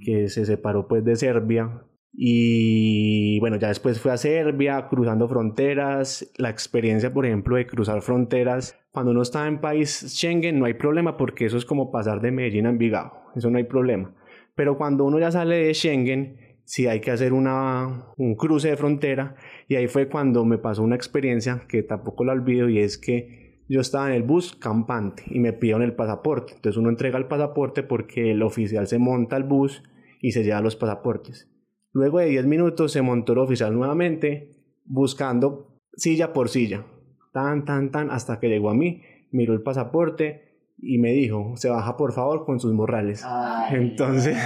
[0.00, 1.82] que se separó pues de Serbia
[2.12, 6.30] y bueno, ya después fui a Serbia, cruzando fronteras.
[6.36, 10.74] La experiencia, por ejemplo, de cruzar fronteras, cuando uno está en país Schengen no hay
[10.74, 14.14] problema porque eso es como pasar de Medellín a Envigado, eso no hay problema.
[14.54, 18.76] Pero cuando uno ya sale de Schengen, sí hay que hacer una, un cruce de
[18.76, 19.34] frontera
[19.66, 23.62] y ahí fue cuando me pasó una experiencia que tampoco la olvido y es que
[23.68, 26.52] yo estaba en el bus campante y me pidieron el pasaporte.
[26.54, 29.82] Entonces uno entrega el pasaporte porque el oficial se monta al bus
[30.20, 31.48] y se lleva los pasaportes.
[31.92, 34.50] Luego de 10 minutos se montó el oficial nuevamente,
[34.84, 36.86] buscando silla por silla,
[37.32, 40.51] tan, tan, tan, hasta que llegó a mí, miró el pasaporte
[40.84, 43.24] y me dijo, se baja por favor con sus morrales.
[43.70, 44.36] Entonces,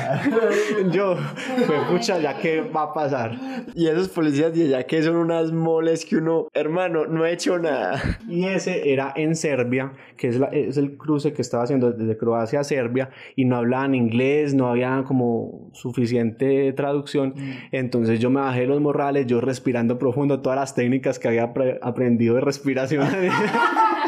[0.92, 1.16] yo,
[1.66, 3.38] pues pucha, ya que va a pasar.
[3.74, 7.58] Y esos policías de allá que son unas moles que uno, hermano, no he hecho
[7.58, 8.02] nada.
[8.28, 12.18] Y ese era en Serbia, que es, la, es el cruce que estaba haciendo desde
[12.18, 17.30] Croacia a Serbia, y no hablaban inglés, no había como suficiente traducción.
[17.34, 17.52] Mm.
[17.72, 22.34] Entonces yo me bajé los morrales, yo respirando profundo, todas las técnicas que había aprendido
[22.34, 23.08] de respiración.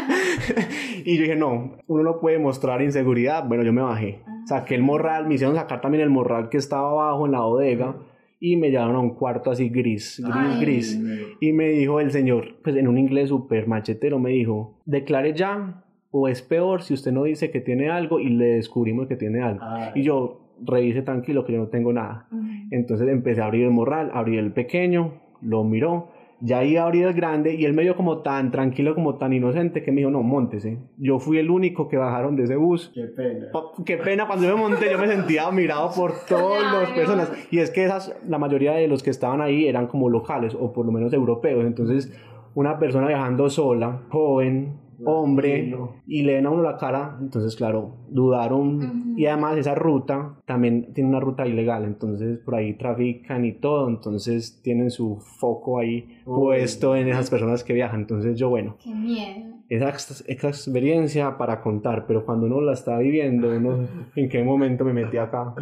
[1.05, 3.47] y yo dije, no, uno no puede mostrar inseguridad.
[3.47, 4.21] Bueno, yo me bajé.
[4.47, 7.97] Saqué el morral, me hicieron sacar también el morral que estaba abajo en la bodega
[8.41, 11.01] y me llevaron a un cuarto así gris, gris, gris.
[11.41, 15.85] Y me dijo el señor, pues en un inglés súper machetero, me dijo, declare ya
[16.11, 19.43] o es peor si usted no dice que tiene algo y le descubrimos que tiene
[19.43, 19.65] algo.
[19.95, 22.29] Y yo, revise tranquilo que yo no tengo nada.
[22.71, 27.07] Entonces empecé a abrir el morral, abrí el pequeño, lo miró ya iba a abrir
[27.07, 30.11] el grande y él me vio como tan tranquilo, como tan inocente que me dijo,
[30.11, 30.79] no, montese.
[30.97, 32.93] Yo fui el único que bajaron de ese bus.
[32.95, 33.49] Qué pena.
[33.85, 37.33] Qué pena, cuando yo me monté yo me sentía mirado por todas las personas.
[37.51, 40.73] Y es que esas, la mayoría de los que estaban ahí eran como locales o
[40.73, 41.65] por lo menos europeos.
[41.65, 42.13] Entonces,
[42.55, 45.75] una persona viajando sola, joven, hombre
[46.07, 49.15] y le ven a uno la cara, entonces claro, dudaron.
[49.17, 53.89] Y además esa ruta también tiene una ruta ilegal, entonces por ahí trafican y todo,
[53.89, 58.77] entonces tienen su foco ahí puesto en esas personas que viajan, entonces yo bueno.
[58.79, 59.89] Qué miedo esa,
[60.27, 65.19] experiencia para contar, pero cuando uno la está viviendo, uno en qué momento me metí
[65.19, 65.55] acá.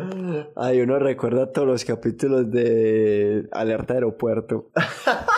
[0.55, 4.71] Ay, uno recuerda todos los capítulos de Alerta Aeropuerto.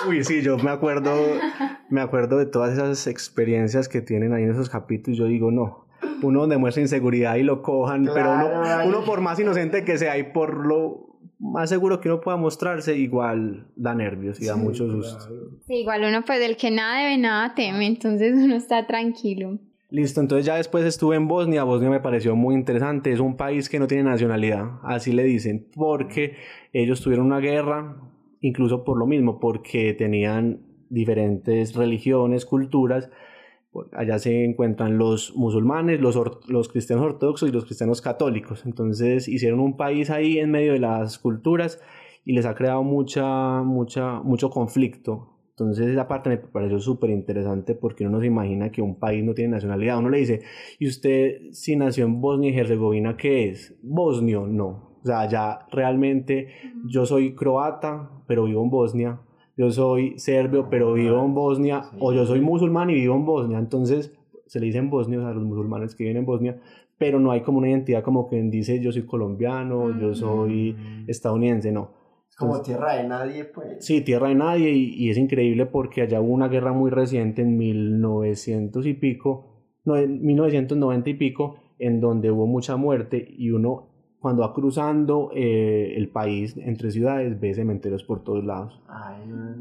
[0.08, 1.10] Uy, sí, yo me acuerdo,
[1.88, 5.18] me acuerdo de todas esas experiencias que tienen ahí en esos capítulos.
[5.18, 5.86] Yo digo, no,
[6.22, 8.48] uno demuestra inseguridad y lo cojan, pero uno,
[8.86, 11.07] uno por más inocente que sea y por lo
[11.38, 15.26] más seguro que uno pueda mostrarse, igual da nervios y da mucho susto.
[15.66, 19.58] Sí, igual uno pues del que nada debe, nada teme, entonces uno está tranquilo.
[19.90, 23.70] Listo, entonces ya después estuve en Bosnia, Bosnia me pareció muy interesante, es un país
[23.70, 26.36] que no tiene nacionalidad, así le dicen, porque
[26.74, 27.96] ellos tuvieron una guerra,
[28.42, 33.08] incluso por lo mismo, porque tenían diferentes religiones, culturas,
[33.92, 38.64] allá se encuentran los musulmanes, los, los cristianos ortodoxos y los cristianos católicos.
[38.66, 41.80] Entonces hicieron un país ahí en medio de las culturas
[42.24, 45.34] y les ha creado mucha, mucha, mucho conflicto.
[45.50, 49.24] Entonces esa parte me pareció súper interesante porque uno no se imagina que un país
[49.24, 49.98] no tiene nacionalidad.
[49.98, 50.42] Uno le dice,
[50.78, 53.76] ¿y usted si nació en Bosnia y Herzegovina qué es?
[53.82, 54.88] Bosnio, no.
[55.02, 56.48] O sea, ya realmente
[56.86, 59.20] yo soy croata, pero vivo en Bosnia.
[59.58, 61.82] Yo soy serbio, pero vivo en Bosnia.
[61.98, 63.58] O yo soy musulmán y vivo en Bosnia.
[63.58, 64.16] Entonces,
[64.46, 66.60] se le dicen bosnios a los musulmanes que viven en Bosnia,
[66.96, 70.76] pero no hay como una identidad como quien dice yo soy colombiano, yo soy
[71.08, 71.90] estadounidense, no.
[72.38, 73.84] Como tierra de nadie, pues.
[73.84, 77.42] Sí, tierra de nadie y, y, es increíble porque allá hubo una guerra muy reciente
[77.42, 83.50] en 1900 y pico, no, en 1990 y pico, en donde hubo mucha muerte y
[83.50, 83.87] uno
[84.20, 88.80] cuando va cruzando eh, el país entre ciudades ve cementerios por todos lados.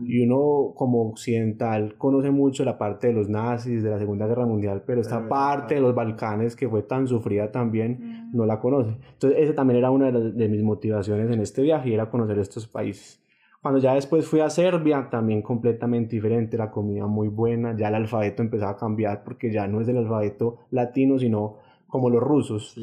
[0.04, 4.46] y uno como occidental conoce mucho la parte de los nazis, de la Segunda Guerra
[4.46, 8.98] Mundial, pero esta parte de los Balcanes que fue tan sufrida también no la conoce.
[9.14, 12.68] Entonces esa también era una de, de mis motivaciones en este viaje, era conocer estos
[12.68, 13.22] países.
[13.62, 17.96] Cuando ya después fui a Serbia, también completamente diferente, la comida muy buena, ya el
[17.96, 22.76] alfabeto empezaba a cambiar porque ya no es el alfabeto latino, sino como los rusos,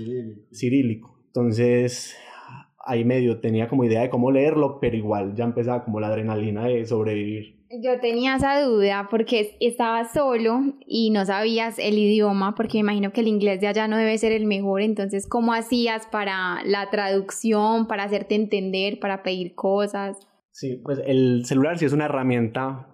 [0.52, 1.14] cirílico.
[1.34, 2.16] Entonces,
[2.78, 6.66] ahí medio tenía como idea de cómo leerlo, pero igual ya empezaba como la adrenalina
[6.66, 7.64] de sobrevivir.
[7.82, 13.12] Yo tenía esa duda porque estaba solo y no sabías el idioma, porque me imagino
[13.12, 16.88] que el inglés de allá no debe ser el mejor, entonces, ¿cómo hacías para la
[16.90, 20.16] traducción, para hacerte entender, para pedir cosas?
[20.52, 22.86] Sí, pues el celular sí es una herramienta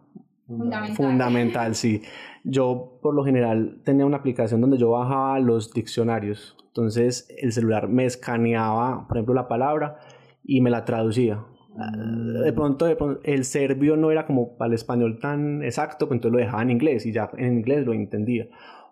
[0.46, 2.00] fundamental, fundamental sí.
[2.42, 7.88] Yo por lo general tenía una aplicación donde yo bajaba los diccionarios entonces el celular
[7.88, 9.98] me escaneaba, por ejemplo, la palabra
[10.44, 11.44] y me la traducía.
[11.74, 12.42] Mm.
[12.42, 12.86] De pronto,
[13.24, 16.70] el serbio no era como para el español tan exacto, pero entonces lo dejaba en
[16.70, 18.48] inglés y ya en inglés lo entendía.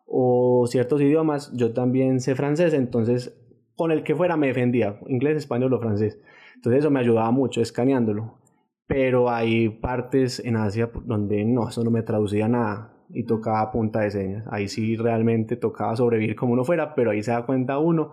[0.07, 3.38] O ciertos idiomas, yo también sé francés, entonces
[3.77, 6.21] con el que fuera me defendía, inglés, español o francés.
[6.57, 8.38] Entonces eso me ayudaba mucho escaneándolo.
[8.88, 14.01] Pero hay partes en Asia donde no, eso no me traducía nada y tocaba punta
[14.01, 14.44] de señas.
[14.51, 18.12] Ahí sí realmente tocaba sobrevivir como uno fuera, pero ahí se da cuenta uno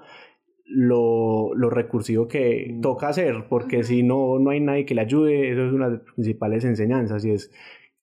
[0.66, 2.82] lo, lo recursivo que mm.
[2.82, 5.98] toca hacer, porque si no, no hay nadie que le ayude, eso es una de
[5.98, 7.52] las principales enseñanzas y es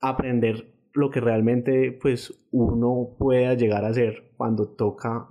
[0.01, 5.27] aprender lo que realmente pues uno pueda llegar a hacer cuando toca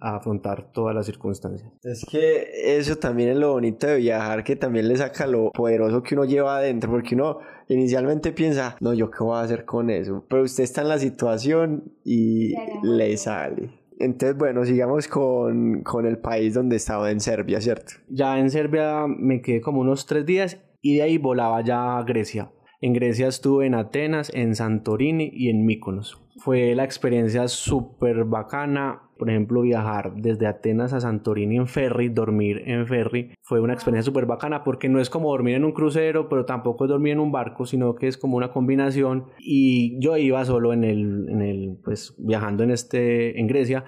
[0.00, 1.72] afrontar todas las circunstancias.
[1.82, 6.02] Es que eso también es lo bonito de viajar, que también le saca lo poderoso
[6.02, 9.90] que uno lleva adentro, porque uno inicialmente piensa, no, yo qué voy a hacer con
[9.90, 13.70] eso, pero usted está en la situación y le sale.
[13.98, 17.94] Entonces, bueno, sigamos con, con el país donde estaba, en Serbia, ¿cierto?
[18.08, 22.02] Ya en Serbia me quedé como unos tres días y de ahí volaba ya a
[22.04, 22.50] Grecia.
[22.80, 26.22] En Grecia estuve en Atenas, en Santorini y en Mykonos.
[26.38, 29.05] Fue la experiencia súper bacana.
[29.18, 34.10] Por ejemplo, viajar desde Atenas a Santorini en ferry, dormir en ferry, fue una experiencia
[34.10, 37.20] súper bacana porque no es como dormir en un crucero, pero tampoco es dormir en
[37.20, 39.26] un barco, sino que es como una combinación.
[39.38, 43.84] Y yo iba solo en el, en el pues viajando en este, en Grecia,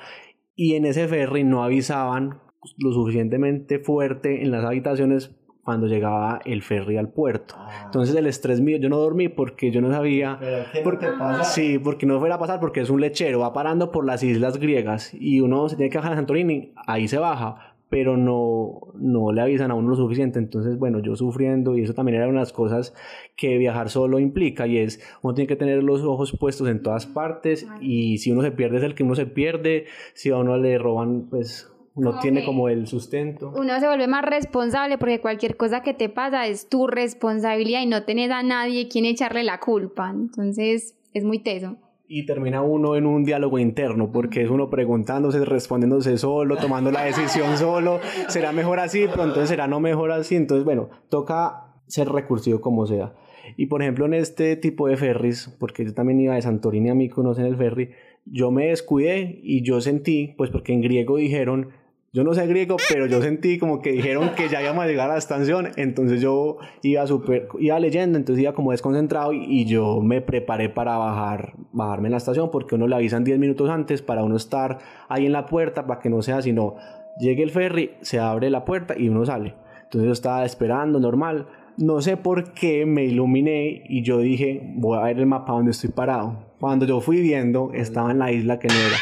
[0.54, 2.40] y en ese ferry no avisaban
[2.78, 5.36] lo suficientemente fuerte en las habitaciones
[5.68, 7.54] cuando llegaba el ferry al puerto.
[7.58, 7.82] Ah.
[7.84, 10.38] Entonces el estrés mío, yo no dormí porque yo no sabía...
[10.72, 11.44] ¿Pero qué pasa?
[11.44, 14.56] Sí, porque no fuera a pasar porque es un lechero, va parando por las islas
[14.56, 19.30] griegas y uno se tiene que bajar en Santorini, ahí se baja, pero no, no
[19.30, 20.38] le avisan a uno lo suficiente.
[20.38, 22.94] Entonces, bueno, yo sufriendo y eso también era una de las cosas
[23.36, 27.04] que viajar solo implica y es, uno tiene que tener los ojos puestos en todas
[27.04, 30.56] partes y si uno se pierde es el que uno se pierde, si a uno
[30.56, 33.52] le roban, pues no tiene como el sustento.
[33.56, 37.86] Uno se vuelve más responsable porque cualquier cosa que te pasa es tu responsabilidad y
[37.86, 40.10] no tenés a nadie quien echarle la culpa.
[40.10, 41.76] Entonces es muy teso.
[42.10, 47.04] Y termina uno en un diálogo interno porque es uno preguntándose, respondiéndose solo, tomando la
[47.04, 48.00] decisión solo.
[48.28, 49.04] ¿Será mejor así?
[49.10, 50.34] Pero entonces será no mejor así.
[50.34, 53.12] Entonces, bueno, toca ser recursivo como sea.
[53.56, 56.94] Y por ejemplo, en este tipo de ferries, porque yo también iba de Santorini a
[56.94, 57.90] Mykonos en el ferry,
[58.24, 61.70] yo me descuidé y yo sentí, pues porque en griego dijeron
[62.12, 65.10] yo no sé griego, pero yo sentí como que dijeron que ya íbamos a llegar
[65.10, 70.00] a la estación, entonces yo iba super, iba leyendo, entonces iba como desconcentrado y, yo
[70.00, 74.00] me preparé para bajar, bajarme en la estación porque uno le avisan 10 minutos antes
[74.00, 76.76] para uno estar ahí en la puerta para que no sea sino
[77.20, 79.54] llegue el ferry, se abre la puerta y uno sale.
[79.82, 84.98] Entonces yo estaba esperando normal, no sé por qué me iluminé y yo dije, voy
[84.98, 88.58] a ver el mapa donde estoy parado cuando yo fui viendo, estaba en la isla
[88.58, 88.96] que no era.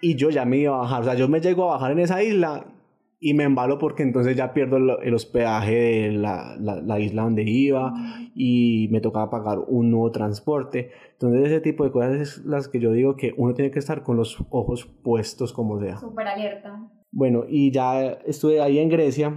[0.00, 1.02] Y, yo ya me iba a bajar.
[1.02, 2.66] O sea, yo me llego a bajar en esa isla
[3.18, 7.92] y me embalo porque entonces ya pierdo el, hospedaje de la, la, isla donde iba
[8.34, 10.90] y me tocaba pagar un nuevo transporte.
[11.12, 14.02] Entonces ese tipo de cosas es las que yo digo que uno tiene que estar
[14.02, 15.96] con los ojos puestos como sea.
[15.96, 16.90] Súper alerta.
[17.10, 19.34] Bueno, y ya estuve ahí en Grecia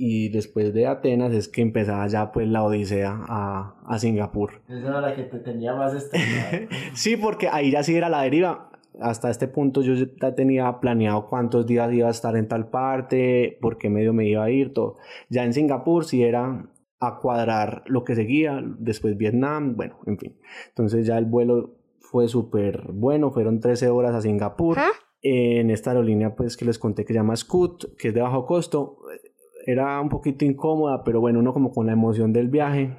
[0.00, 4.62] y después de Atenas es que empezaba ya pues la odisea a, a Singapur.
[4.68, 6.68] Esa era la que te tenía más estresado.
[6.94, 8.67] sí, porque ahí ya sí era la deriva.
[9.00, 13.58] Hasta este punto yo ya tenía planeado cuántos días iba a estar en tal parte,
[13.60, 14.96] por qué medio me iba a ir, todo.
[15.28, 20.36] Ya en Singapur sí era a cuadrar lo que seguía, después Vietnam, bueno, en fin.
[20.68, 24.78] Entonces ya el vuelo fue súper bueno, fueron 13 horas a Singapur.
[25.20, 28.46] En esta aerolínea pues que les conté que se llama Scoot, que es de bajo
[28.46, 28.98] costo,
[29.66, 32.96] era un poquito incómoda, pero bueno, uno como con la emoción del viaje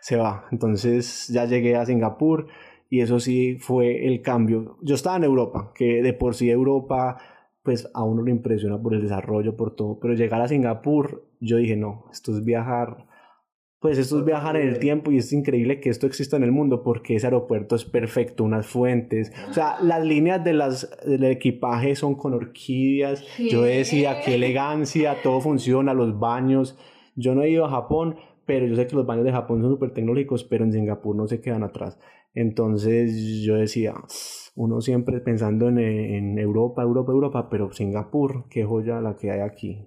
[0.00, 0.46] se va.
[0.52, 2.46] Entonces ya llegué a Singapur
[2.94, 4.78] y eso sí fue el cambio.
[4.80, 7.16] Yo estaba en Europa, que de por sí Europa
[7.64, 11.56] pues a uno le impresiona por el desarrollo, por todo, pero llegar a Singapur, yo
[11.56, 13.08] dije, no, esto es viajar
[13.80, 16.52] pues esto es viajar en el tiempo y es increíble que esto exista en el
[16.52, 21.24] mundo porque ese aeropuerto es perfecto, unas fuentes, o sea, las líneas de las, del
[21.24, 26.78] equipaje son con orquídeas, yo decía, qué elegancia, todo funciona, los baños,
[27.14, 29.72] yo no he ido a Japón, pero yo sé que los baños de Japón son
[29.72, 31.98] súper tecnológicos, pero en Singapur no se quedan atrás.
[32.34, 33.94] Entonces yo decía,
[34.56, 39.40] uno siempre pensando en, en Europa, Europa, Europa, pero Singapur, qué joya la que hay
[39.40, 39.86] aquí.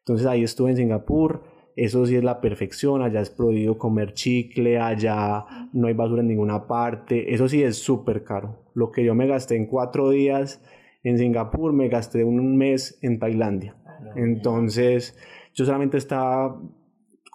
[0.00, 1.42] Entonces ahí estuve en Singapur,
[1.76, 6.28] eso sí es la perfección, allá es prohibido comer chicle, allá no hay basura en
[6.28, 8.64] ninguna parte, eso sí es súper caro.
[8.74, 10.62] Lo que yo me gasté en cuatro días
[11.04, 13.76] en Singapur, me gasté un mes en Tailandia.
[14.16, 15.16] Entonces,
[15.54, 16.60] yo solamente estaba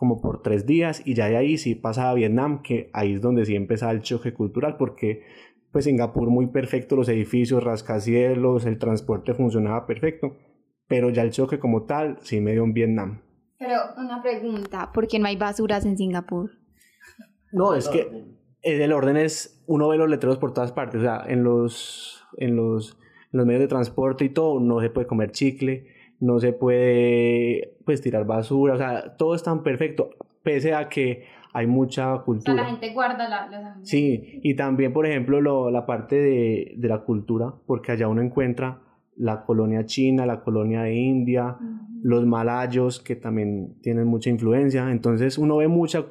[0.04, 3.22] como por tres días y ya de ahí sí pasaba a Vietnam, que ahí es
[3.22, 5.24] donde sí empezaba el choque cultural, porque
[5.72, 10.36] pues Singapur muy perfecto, los edificios, rascacielos, el transporte funcionaba perfecto,
[10.89, 13.22] pero ya el choque como tal sí me dio en Vietnam.
[13.58, 16.52] Pero una pregunta, ¿por qué no hay basuras en Singapur?
[17.54, 18.26] No, es que
[18.62, 22.58] el orden es, uno ve los letreros por todas partes, o sea, en los, en
[22.58, 23.00] los,
[23.32, 25.88] en los medios de transporte y todo, no se puede comer chicle,
[26.23, 31.25] no se puede, pues, tirar basura, o sea, todo es tan perfecto, pese a que
[31.53, 32.53] hay mucha cultura.
[32.53, 36.73] O sea, la gente guarda la, Sí, y también, por ejemplo, lo, la parte de,
[36.77, 38.79] de, la cultura, porque allá uno encuentra
[39.17, 41.57] la colonia china, la colonia de India,
[42.01, 44.89] los malayos que también tienen mucha influencia.
[44.91, 46.05] Entonces uno ve mucha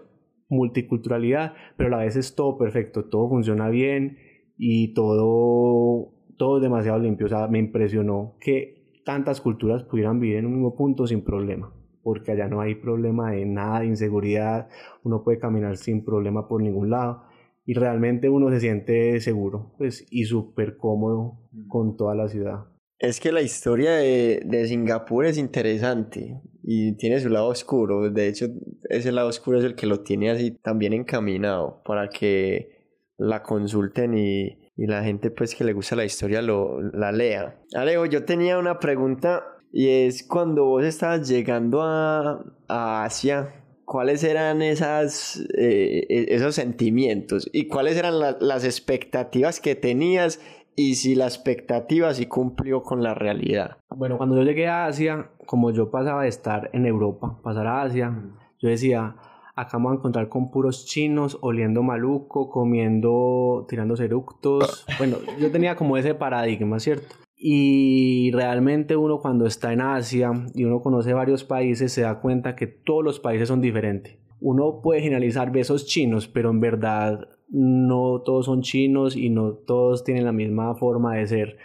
[0.48, 4.18] multiculturalidad, pero a la vez es todo perfecto, todo funciona bien
[4.56, 7.26] y todo, todo es demasiado limpio.
[7.26, 11.72] O sea, me impresionó que tantas culturas pudieran vivir en un mismo punto sin problema,
[12.02, 14.68] porque allá no hay problema de nada, de inseguridad,
[15.02, 17.24] uno puede caminar sin problema por ningún lado
[17.64, 21.38] y realmente uno se siente seguro pues, y súper cómodo
[21.68, 22.66] con toda la ciudad.
[22.98, 28.08] Es que la historia de, de, Singapur es interesante y tiene su lado oscuro.
[28.10, 28.46] De hecho,
[28.88, 32.70] ese lado oscuro es el que lo tiene así también encaminado para que
[33.18, 37.60] la consulten y, y la gente pues que le gusta la historia lo, la lea.
[37.74, 43.54] Alejo, yo tenía una pregunta y es cuando vos estabas llegando a, a Asia,
[43.84, 50.40] ¿cuáles eran esas, eh, e, esos sentimientos y cuáles eran la, las expectativas que tenías
[50.74, 53.78] y si la expectativa sí cumplió con la realidad.
[53.90, 57.82] Bueno, cuando yo llegué a Asia, como yo pasaba de estar en Europa, pasar a
[57.82, 58.18] Asia,
[58.58, 59.16] yo decía,
[59.54, 64.86] acá vamos a encontrar con puros chinos, oliendo maluco, comiendo, tirando eructos.
[64.98, 67.16] Bueno, yo tenía como ese paradigma, ¿cierto?
[67.36, 72.54] Y realmente uno cuando está en Asia y uno conoce varios países se da cuenta
[72.54, 74.18] que todos los países son diferentes.
[74.40, 80.04] Uno puede generalizar besos chinos, pero en verdad no todos son chinos y no todos
[80.04, 81.58] tienen la misma forma de ser.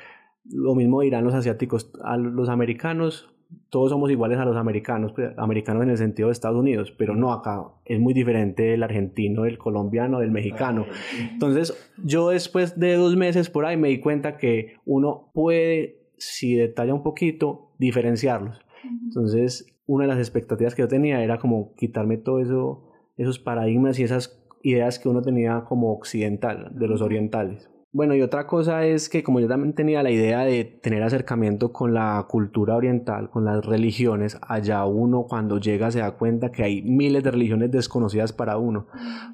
[0.46, 3.30] Lo mismo dirán los asiáticos a los americanos,
[3.70, 7.16] todos somos iguales a los americanos, pues, americanos en el sentido de Estados Unidos, pero
[7.16, 10.86] no acá es muy diferente el argentino, el colombiano, del mexicano.
[11.32, 16.56] Entonces, yo después de dos meses por ahí me di cuenta que uno puede, si
[16.56, 18.60] detalla un poquito, diferenciarlos.
[19.04, 22.84] Entonces, una de las expectativas que yo tenía era como quitarme todo eso,
[23.18, 27.70] esos paradigmas y esas ideas que uno tenía como occidental, de los orientales.
[27.94, 31.72] Bueno, y otra cosa es que como yo también tenía la idea de tener acercamiento
[31.72, 36.64] con la cultura oriental, con las religiones, allá uno cuando llega se da cuenta que
[36.64, 38.88] hay miles de religiones desconocidas para uno.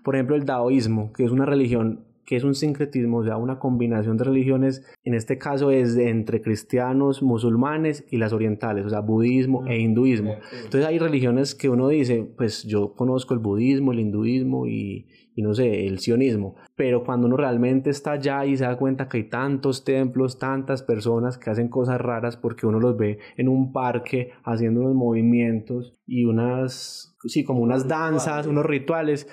[0.03, 3.59] Por ejemplo, el taoísmo, que es una religión que es un sincretismo, o sea, una
[3.59, 9.01] combinación de religiones, en este caso es entre cristianos, musulmanes y las orientales, o sea,
[9.01, 10.35] budismo e hinduismo.
[10.53, 15.41] Entonces hay religiones que uno dice, pues yo conozco el budismo, el hinduismo y, y
[15.41, 19.17] no sé, el sionismo, pero cuando uno realmente está allá y se da cuenta que
[19.17, 23.71] hay tantos templos, tantas personas que hacen cosas raras porque uno los ve en un
[23.71, 29.27] parque haciendo unos movimientos y unas, sí, como unas danzas, unos rituales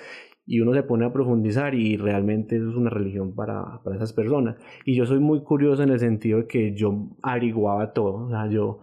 [0.45, 4.57] y uno se pone a profundizar y realmente es una religión para, para, esas personas.
[4.85, 8.47] Y yo soy muy curioso en el sentido de que yo averiguaba todo, o sea,
[8.47, 8.81] yo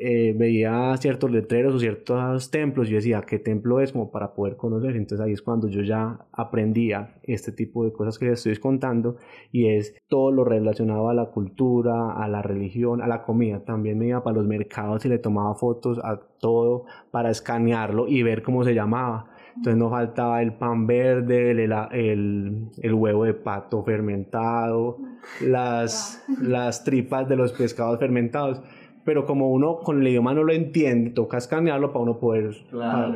[0.00, 3.92] eh, veía ciertos letreros o ciertos templos, yo decía, ¿qué templo es?
[3.92, 4.96] Como para poder conocer.
[4.96, 9.16] Entonces ahí es cuando yo ya aprendía este tipo de cosas que les estoy contando
[9.50, 13.64] y es todo lo relacionado a la cultura, a la religión, a la comida.
[13.64, 18.22] También me iba para los mercados y le tomaba fotos a todo para escanearlo y
[18.22, 19.30] ver cómo se llamaba.
[19.56, 24.98] Entonces no faltaba el pan verde, el, el, el huevo de pato fermentado,
[25.40, 28.62] las, las tripas de los pescados fermentados
[29.04, 32.54] pero como uno con el idioma no lo entiende, toca escanearlo para uno poder,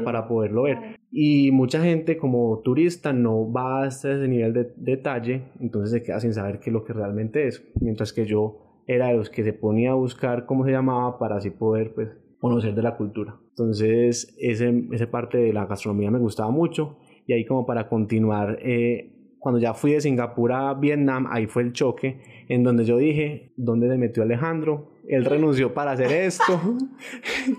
[0.05, 0.79] para, poderlo ver.
[1.11, 6.21] Y mucha gente como turista no va hasta ese nivel de detalle, entonces se queda
[6.21, 9.45] sin saber qué es lo que realmente es, mientras que yo era de los que
[9.45, 12.09] se ponía a buscar cómo se llamaba para así poder pues
[12.39, 13.37] conocer de la cultura.
[13.51, 18.59] Entonces ese, esa parte de la gastronomía me gustaba mucho y ahí como para continuar,
[18.63, 22.97] eh, cuando ya fui de Singapur a Vietnam, ahí fue el choque en donde yo
[22.97, 24.92] dije, ¿dónde se metió Alejandro?
[25.09, 26.61] Él renunció para hacer esto,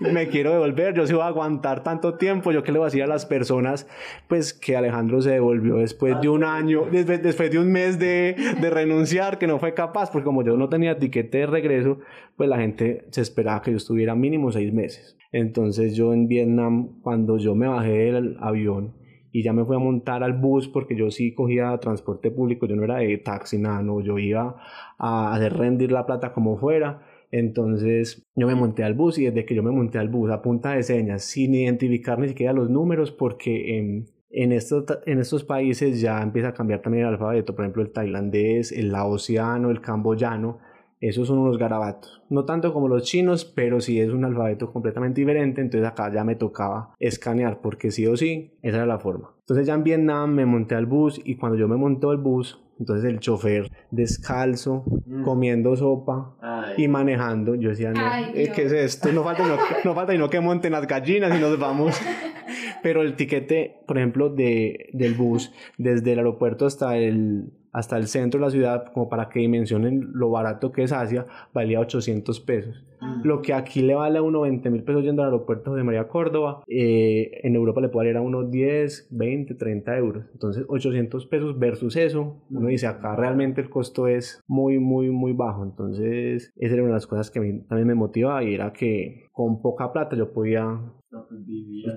[0.00, 2.88] me quiero devolver, yo se voy a aguantar tanto tiempo, yo qué le voy a
[2.88, 3.86] decir a las personas,
[4.28, 8.34] pues que Alejandro se devolvió después de un año, después, después de un mes de,
[8.60, 11.98] de, renunciar, que no fue capaz, porque como yo no tenía tiquete de regreso,
[12.36, 15.16] pues la gente se esperaba que yo estuviera mínimo seis meses.
[15.30, 18.94] Entonces yo en Vietnam, cuando yo me bajé del avión,
[19.32, 22.76] y ya me fui a montar al bus porque yo sí cogía transporte público, yo
[22.76, 24.54] no era de taxi, nada, no, yo iba
[24.96, 27.02] a hacer rendir la plata como fuera
[27.34, 30.40] entonces yo me monté al bus y desde que yo me monté al bus a
[30.40, 36.22] punta de señas, sin identificar ni siquiera los números, porque en, en, estos, países ya
[36.22, 40.60] empieza a cambiar también el alfabeto, por ejemplo el tailandés, el laosiano, el camboyano,
[41.00, 42.22] esos son unos garabatos.
[42.30, 45.60] No tanto como los chinos, pero sí es un alfabeto completamente diferente.
[45.60, 49.34] Entonces acá ya me tocaba escanear, porque sí o sí, esa era la forma.
[49.40, 52.63] Entonces ya en Vietnam me monté al bus y cuando yo me monté al bus,
[52.78, 55.22] entonces el chofer descalzo, mm.
[55.22, 56.34] comiendo sopa
[56.76, 57.54] y manejando.
[57.54, 58.00] Yo decía, no,
[58.34, 59.12] eh, ¿qué es esto?
[59.12, 62.00] No falta, no, no falta no que monten las gallinas y nos vamos.
[62.82, 68.08] Pero el tiquete, por ejemplo, de, del bus, desde el aeropuerto hasta el, hasta el
[68.08, 72.40] centro de la ciudad, como para que dimensionen lo barato que es Asia, valía 800
[72.40, 72.84] pesos.
[73.00, 73.20] Ah.
[73.24, 76.08] Lo que aquí le vale a uno 20 mil pesos yendo al aeropuerto de María
[76.08, 80.24] Córdoba, eh, en Europa le puede valer a unos 10, 20, 30 euros.
[80.32, 85.32] Entonces, 800 pesos versus eso, uno dice, acá realmente el costo es muy, muy, muy
[85.32, 85.64] bajo.
[85.64, 88.72] Entonces, esa era una de las cosas que a mí también me motivaba y era
[88.72, 90.80] que con poca plata yo podía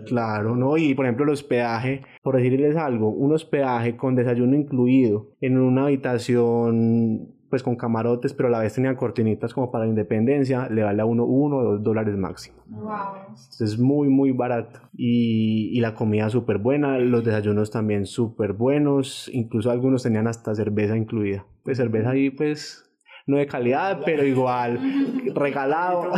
[0.05, 0.77] claro, ¿no?
[0.77, 5.85] Y por ejemplo los peajes, por decirles algo, un hospedaje con desayuno incluido en una
[5.85, 10.83] habitación pues con camarotes, pero a la vez tenía cortinitas como para la independencia, le
[10.83, 12.57] vale a uno uno o dos dólares máximo.
[12.67, 13.35] Wow.
[13.59, 14.79] Es muy, muy barato.
[14.93, 20.53] Y, y la comida súper buena, los desayunos también súper buenos, incluso algunos tenían hasta
[20.55, 21.45] cerveza incluida.
[21.63, 22.87] Pues cerveza ahí pues
[23.27, 24.79] no de calidad, pero igual
[25.35, 26.11] regalado.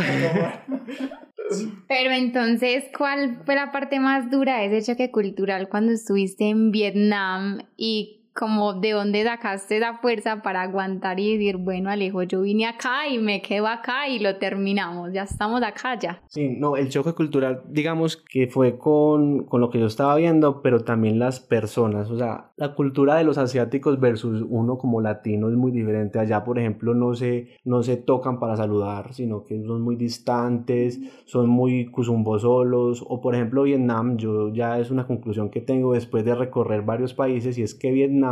[1.88, 6.70] Pero entonces, ¿cuál fue la parte más dura de ese choque cultural cuando estuviste en
[6.70, 12.40] Vietnam y como de dónde sacaste esa fuerza para aguantar y decir, bueno, Alejo, yo
[12.40, 16.22] vine acá y me quedo acá y lo terminamos, ya estamos acá ya.
[16.26, 20.62] Sí, no, el choque cultural, digamos que fue con, con lo que yo estaba viendo,
[20.62, 25.50] pero también las personas, o sea, la cultura de los asiáticos versus uno como latino
[25.50, 26.18] es muy diferente.
[26.18, 30.98] Allá, por ejemplo, no se, no se tocan para saludar, sino que son muy distantes,
[31.26, 36.24] son muy cusumbosolos, o por ejemplo, Vietnam, yo ya es una conclusión que tengo después
[36.24, 38.29] de recorrer varios países y es que Vietnam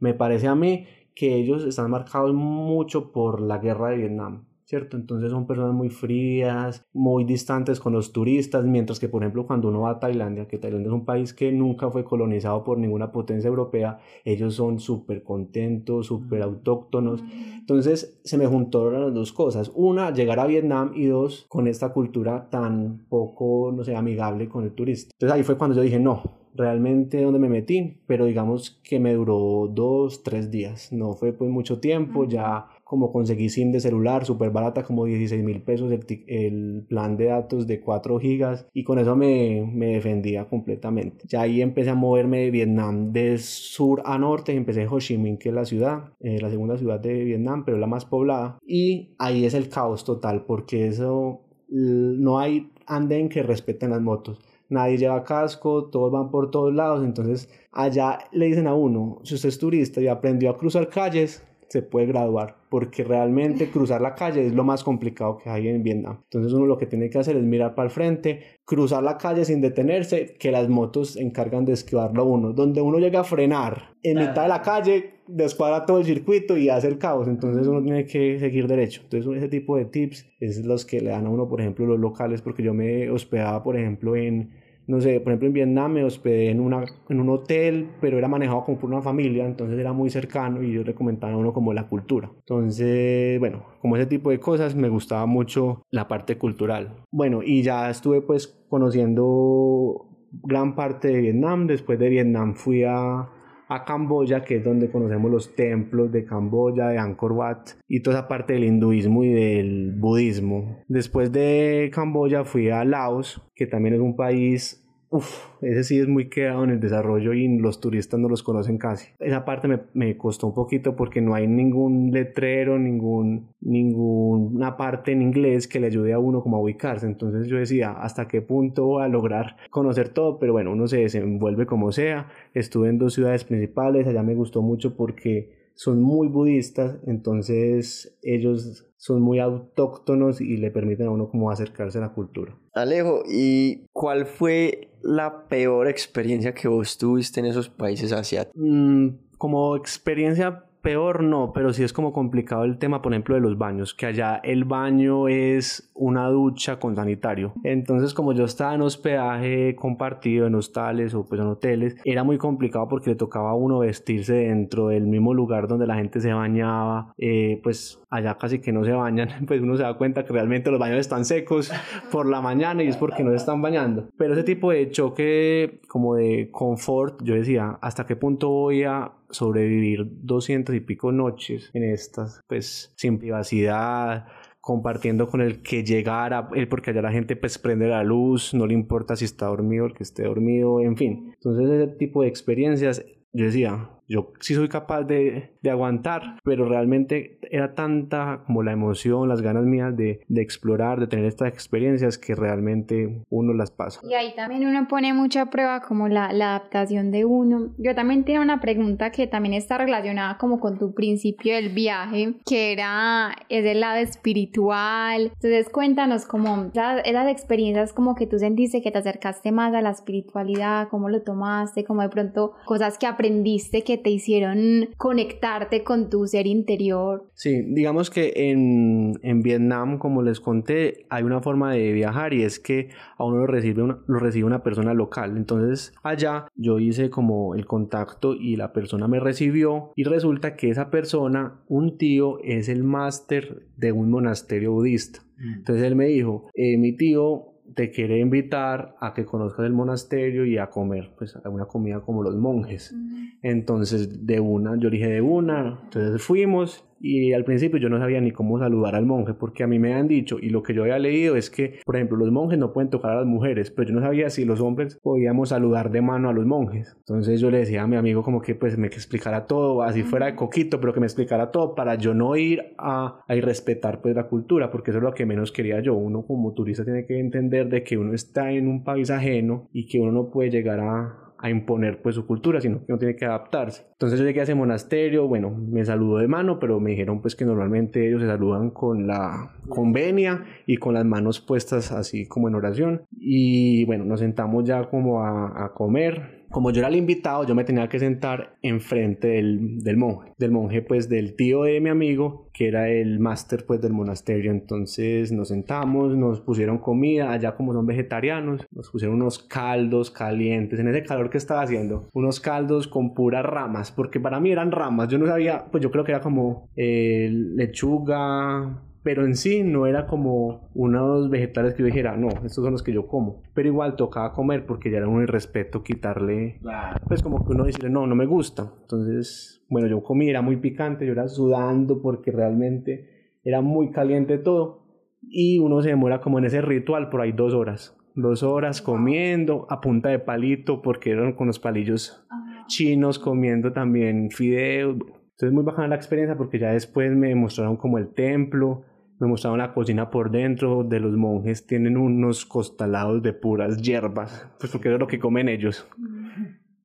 [0.00, 4.44] me parece a mí que ellos están marcados mucho por la guerra de Vietnam.
[4.66, 4.96] ¿Cierto?
[4.96, 9.68] Entonces son personas muy frías, muy distantes con los turistas, mientras que, por ejemplo, cuando
[9.68, 13.12] uno va a Tailandia, que Tailandia es un país que nunca fue colonizado por ninguna
[13.12, 17.22] potencia europea, ellos son súper contentos, súper autóctonos.
[17.58, 19.70] Entonces se me juntaron las dos cosas.
[19.74, 24.64] Una, llegar a Vietnam y dos, con esta cultura tan poco, no sé, amigable con
[24.64, 25.10] el turista.
[25.12, 26.22] Entonces ahí fue cuando yo dije, no,
[26.54, 31.50] realmente donde me metí, pero digamos que me duró dos, tres días, no fue pues
[31.50, 36.04] mucho tiempo, ya como conseguí SIM de celular súper barata, como 16 mil pesos el,
[36.28, 41.24] el, plan de datos de 4 gigas y con eso me, me, defendía completamente.
[41.26, 45.18] Ya ahí empecé a moverme de Vietnam de sur a norte, empecé en Ho Chi
[45.18, 48.58] Minh, que es la ciudad, eh, la segunda ciudad de Vietnam, pero la más poblada.
[48.64, 54.38] Y ahí es el caos total porque eso no hay anden que respeten las motos
[54.68, 59.34] nadie lleva casco, todos van por todos lados, entonces allá le dicen a uno, si
[59.34, 64.16] usted es turista y aprendió a cruzar calles, se puede graduar, porque realmente cruzar la
[64.16, 66.18] calle es lo más complicado que hay en Vietnam.
[66.24, 69.44] Entonces uno lo que tiene que hacer es mirar para el frente, cruzar la calle
[69.44, 72.52] sin detenerse, que las motos se encargan de esquivarlo a uno.
[72.52, 76.68] Donde uno llega a frenar en mitad de la calle, descuadra todo el circuito y
[76.68, 77.28] hace el caos.
[77.28, 79.02] Entonces uno tiene que seguir derecho.
[79.04, 82.00] Entonces ese tipo de tips es los que le dan a uno, por ejemplo, los
[82.00, 84.50] locales, porque yo me hospedaba, por ejemplo, en
[84.86, 88.28] no sé, por ejemplo en Vietnam me hospedé en, una, en un hotel, pero era
[88.28, 91.52] manejado como por una familia, entonces era muy cercano y yo le comentaba a uno
[91.52, 92.30] como la cultura.
[92.40, 96.92] Entonces, bueno, como ese tipo de cosas me gustaba mucho la parte cultural.
[97.10, 100.06] Bueno, y ya estuve pues conociendo
[100.42, 103.28] gran parte de Vietnam, después de Vietnam fui a,
[103.74, 108.18] a Camboya, que es donde conocemos los templos de Camboya, de Angkor Wat y toda
[108.18, 110.78] esa parte del hinduismo y del budismo.
[110.88, 114.83] Después de Camboya fui a Laos, que también es un país
[115.14, 118.78] Uf, ese sí es muy quedado en el desarrollo y los turistas no los conocen
[118.78, 119.12] casi.
[119.20, 125.12] Esa parte me, me, costó un poquito porque no hay ningún letrero, ningún, ninguna parte
[125.12, 127.06] en inglés que le ayude a uno como a ubicarse.
[127.06, 130.40] Entonces yo decía, ¿hasta qué punto voy a lograr conocer todo?
[130.40, 132.26] Pero bueno, uno se desenvuelve como sea.
[132.52, 138.86] Estuve en dos ciudades principales, allá me gustó mucho porque son muy budistas, entonces ellos
[138.96, 142.56] son muy autóctonos y le permiten a uno como acercarse a la cultura.
[142.72, 148.54] Alejo, ¿y cuál fue la peor experiencia que vos tuviste en esos países asiáticos?
[148.56, 153.40] Mm, como experiencia peor no, pero sí es como complicado el tema, por ejemplo, de
[153.40, 157.54] los baños, que allá el baño es una ducha con sanitario.
[157.64, 162.36] Entonces, como yo estaba en hospedaje compartido en hostales o pues en hoteles, era muy
[162.36, 166.32] complicado porque le tocaba a uno vestirse dentro del mismo lugar donde la gente se
[166.34, 170.32] bañaba, eh, pues allá casi que no se bañan, pues uno se da cuenta que
[170.32, 171.72] realmente los baños están secos
[172.10, 174.08] por la mañana y es porque no se están bañando.
[174.16, 179.12] Pero ese tipo de choque como de confort, yo decía, ¿hasta qué punto voy a
[179.30, 184.26] sobrevivir 200 y pico noches en estas, pues sin privacidad,
[184.60, 188.74] compartiendo con el que llegara, porque allá la gente pues prende la luz, no le
[188.74, 191.32] importa si está dormido, el que esté dormido, en fin.
[191.34, 196.68] Entonces ese tipo de experiencias, yo decía, yo sí soy capaz de, de, aguantar, pero
[196.68, 201.48] realmente era tanta como la emoción, las ganas mías de, de, explorar, de tener estas
[201.48, 204.00] experiencias que realmente uno las pasa.
[204.02, 207.74] Y ahí también uno pone mucha prueba como la, la adaptación de uno.
[207.78, 212.34] Yo también tengo una pregunta que también está relacionada como con tu principio del viaje,
[212.46, 215.32] que era es el lado espiritual.
[215.34, 219.80] Entonces cuéntanos como esas, esas experiencias como que tú sentiste que te acercaste más a
[219.80, 225.82] la espiritualidad, cómo lo tomaste, como de pronto cosas que aprendiste que te hicieron conectarte
[225.82, 227.28] con tu ser interior?
[227.34, 232.42] Sí, digamos que en, en Vietnam, como les conté, hay una forma de viajar y
[232.42, 235.36] es que a uno lo recibe una, lo recibe una persona local.
[235.36, 240.70] Entonces allá yo hice como el contacto y la persona me recibió y resulta que
[240.70, 245.20] esa persona, un tío, es el máster de un monasterio budista.
[245.38, 245.54] Mm.
[245.54, 250.44] Entonces él me dijo, eh, mi tío te quiere invitar a que conozcas el monasterio
[250.44, 252.94] y a comer pues una comida como los monjes.
[253.42, 258.18] Entonces de una, yo dije de una, entonces fuimos y al principio yo no sabía
[258.22, 260.84] ni cómo saludar al monje porque a mí me han dicho y lo que yo
[260.84, 263.90] había leído es que por ejemplo los monjes no pueden tocar a las mujeres pero
[263.90, 266.96] yo no sabía si los hombres podíamos saludar de mano a los monjes.
[267.00, 270.26] Entonces yo le decía a mi amigo como que pues me explicara todo así fuera
[270.26, 274.16] de coquito pero que me explicara todo para yo no ir a, a irrespetar pues
[274.16, 275.94] la cultura porque eso es lo que menos quería yo.
[275.94, 279.86] Uno como turista tiene que entender de que uno está en un país ajeno y
[279.86, 283.16] que uno no puede llegar a, a imponer pues su cultura, sino que uno tiene
[283.16, 283.84] que adaptarse.
[283.92, 287.36] Entonces yo llegué a ese monasterio, bueno, me saludó de mano, pero me dijeron pues
[287.36, 292.48] que normalmente ellos se saludan con la convenia y con las manos puestas así como
[292.48, 293.02] en oración.
[293.12, 297.56] Y bueno, nos sentamos ya como a, a comer, como yo era el invitado, yo
[297.56, 302.48] me tenía que sentar enfrente del, monje, del monje pues del tío de mi amigo,
[302.52, 304.52] que era el máster pues del monasterio.
[304.52, 310.78] Entonces nos sentamos, nos pusieron comida, allá como son vegetarianos, nos pusieron unos caldos calientes
[310.78, 314.70] en ese calor que estaba haciendo, unos caldos con puras ramas, porque para mí eran
[314.70, 319.62] ramas, yo no sabía, pues yo creo que era como eh, lechuga, pero en sí
[319.62, 323.42] no era como unos vegetales que yo dijera, no, estos son los que yo como.
[323.52, 326.58] Pero igual tocaba comer porque ya era un irrespeto quitarle,
[327.06, 328.72] pues como que uno decirle, no, no me gusta.
[328.80, 334.38] Entonces, bueno, yo comí, era muy picante, yo era sudando porque realmente era muy caliente
[334.38, 334.86] todo.
[335.20, 337.96] Y uno se demora como en ese ritual por ahí dos horas.
[338.14, 342.26] Dos horas comiendo a punta de palito porque eran con los palillos
[342.68, 344.96] chinos comiendo también fideos.
[345.32, 348.84] Entonces muy bajana la experiencia porque ya después me mostraron como el templo,
[349.18, 354.48] me mostraron la cocina por dentro de los monjes, tienen unos costalados de puras hierbas,
[354.58, 355.88] pues porque es lo que comen ellos.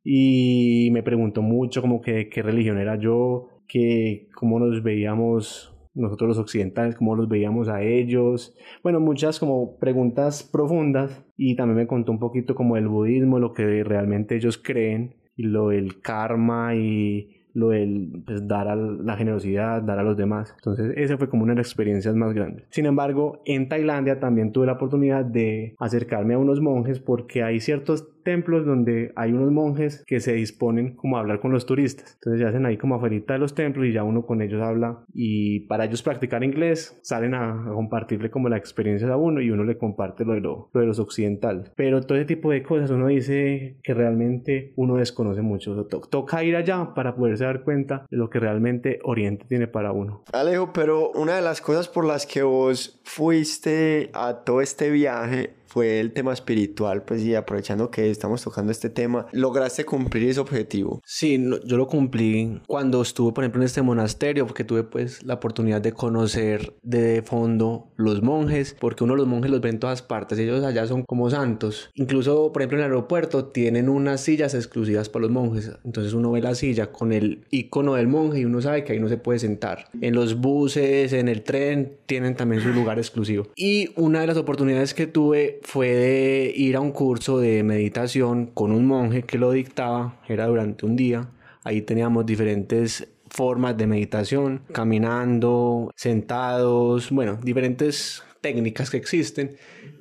[0.03, 6.30] Y me preguntó mucho como que qué religión era yo, que cómo nos veíamos nosotros
[6.30, 8.55] los occidentales, cómo los veíamos a ellos.
[8.84, 13.53] Bueno, muchas como preguntas profundas y también me contó un poquito como el budismo, lo
[13.53, 19.16] que realmente ellos creen y lo del karma y lo del pues, dar a la
[19.18, 20.54] generosidad, dar a los demás.
[20.58, 22.66] Entonces, esa fue como una de las experiencias más grandes.
[22.70, 27.60] Sin embargo, en Tailandia también tuve la oportunidad de acercarme a unos monjes porque hay
[27.60, 32.13] ciertos templos donde hay unos monjes que se disponen como a hablar con los turistas.
[32.15, 35.03] Entonces se hacen ahí como afuera de los templos y ya uno con ellos habla
[35.13, 39.63] y para ellos practicar inglés salen a, compartirle como la experiencia a uno y uno
[39.63, 41.72] le comparte lo de, lo, de los occidentales.
[41.76, 45.86] Pero todo ese tipo de cosas uno dice que realmente uno desconoce mucho.
[45.86, 50.24] toca ir allá para poderse dar cuenta de lo que realmente Oriente tiene para uno.
[50.34, 55.59] Alejo, pero una de las cosas por las que vos fuiste a todo este viaje
[55.70, 60.39] fue el tema espiritual, pues y aprovechando que estamos tocando este tema, ¿lograste cumplir ese
[60.39, 61.01] objetivo?
[61.05, 65.36] Sí, yo lo cumplí cuando estuve, por ejemplo, en este monasterio, porque tuve pues la
[65.36, 69.80] oportunidad de conocer de fondo los monjes, porque uno de los monjes los ve en
[69.80, 71.91] todas partes, ellos allá son como santos.
[71.93, 76.32] Incluso, por ejemplo, en el aeropuerto tienen unas sillas exclusivas para los monjes, entonces uno
[76.32, 79.17] ve la silla con el icono del monje y uno sabe que ahí no se
[79.17, 79.89] puede sentar.
[80.01, 83.47] En los buses, en el tren, tienen también su lugar exclusivo.
[83.55, 88.47] Y una de las oportunidades que tuve fue de ir a un curso de meditación
[88.47, 91.30] con un monje que lo dictaba, era durante un día.
[91.64, 99.57] Ahí teníamos diferentes formas de meditación, caminando, sentados, bueno, diferentes técnicas que existen,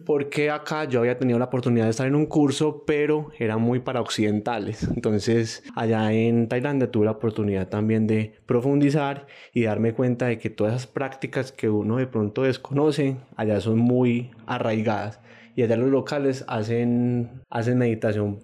[0.07, 3.81] porque acá yo había tenido la oportunidad de estar en un curso, pero era muy
[3.81, 4.85] para occidentales.
[4.85, 10.51] Entonces, allá en Tailandia tuve la oportunidad también de profundizar y darme cuenta de que
[10.51, 15.21] todas esas prácticas que uno de pronto desconoce, allá son muy arraigadas
[15.59, 18.39] y allá los locales hacen, hacen meditación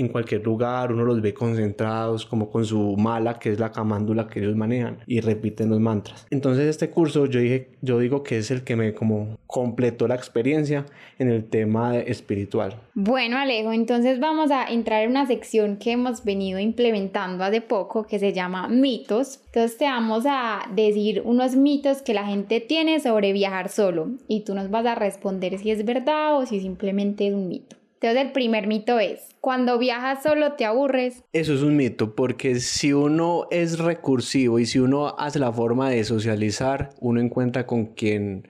[0.00, 4.26] en cualquier lugar, uno los ve concentrados como con su mala, que es la camándula
[4.26, 6.26] que ellos manejan, y repiten los mantras.
[6.30, 10.14] Entonces este curso yo dije, yo digo que es el que me como completó la
[10.14, 10.86] experiencia
[11.18, 12.80] en el tema espiritual.
[12.94, 18.06] Bueno Alejo, entonces vamos a entrar en una sección que hemos venido implementando hace poco
[18.06, 19.40] que se llama mitos.
[19.46, 24.44] Entonces te vamos a decir unos mitos que la gente tiene sobre viajar solo y
[24.44, 27.79] tú nos vas a responder si es verdad o si simplemente es un mito.
[28.02, 31.22] Entonces el primer mito es, cuando viajas solo te aburres.
[31.34, 35.90] Eso es un mito, porque si uno es recursivo y si uno hace la forma
[35.90, 38.48] de socializar, uno encuentra con quien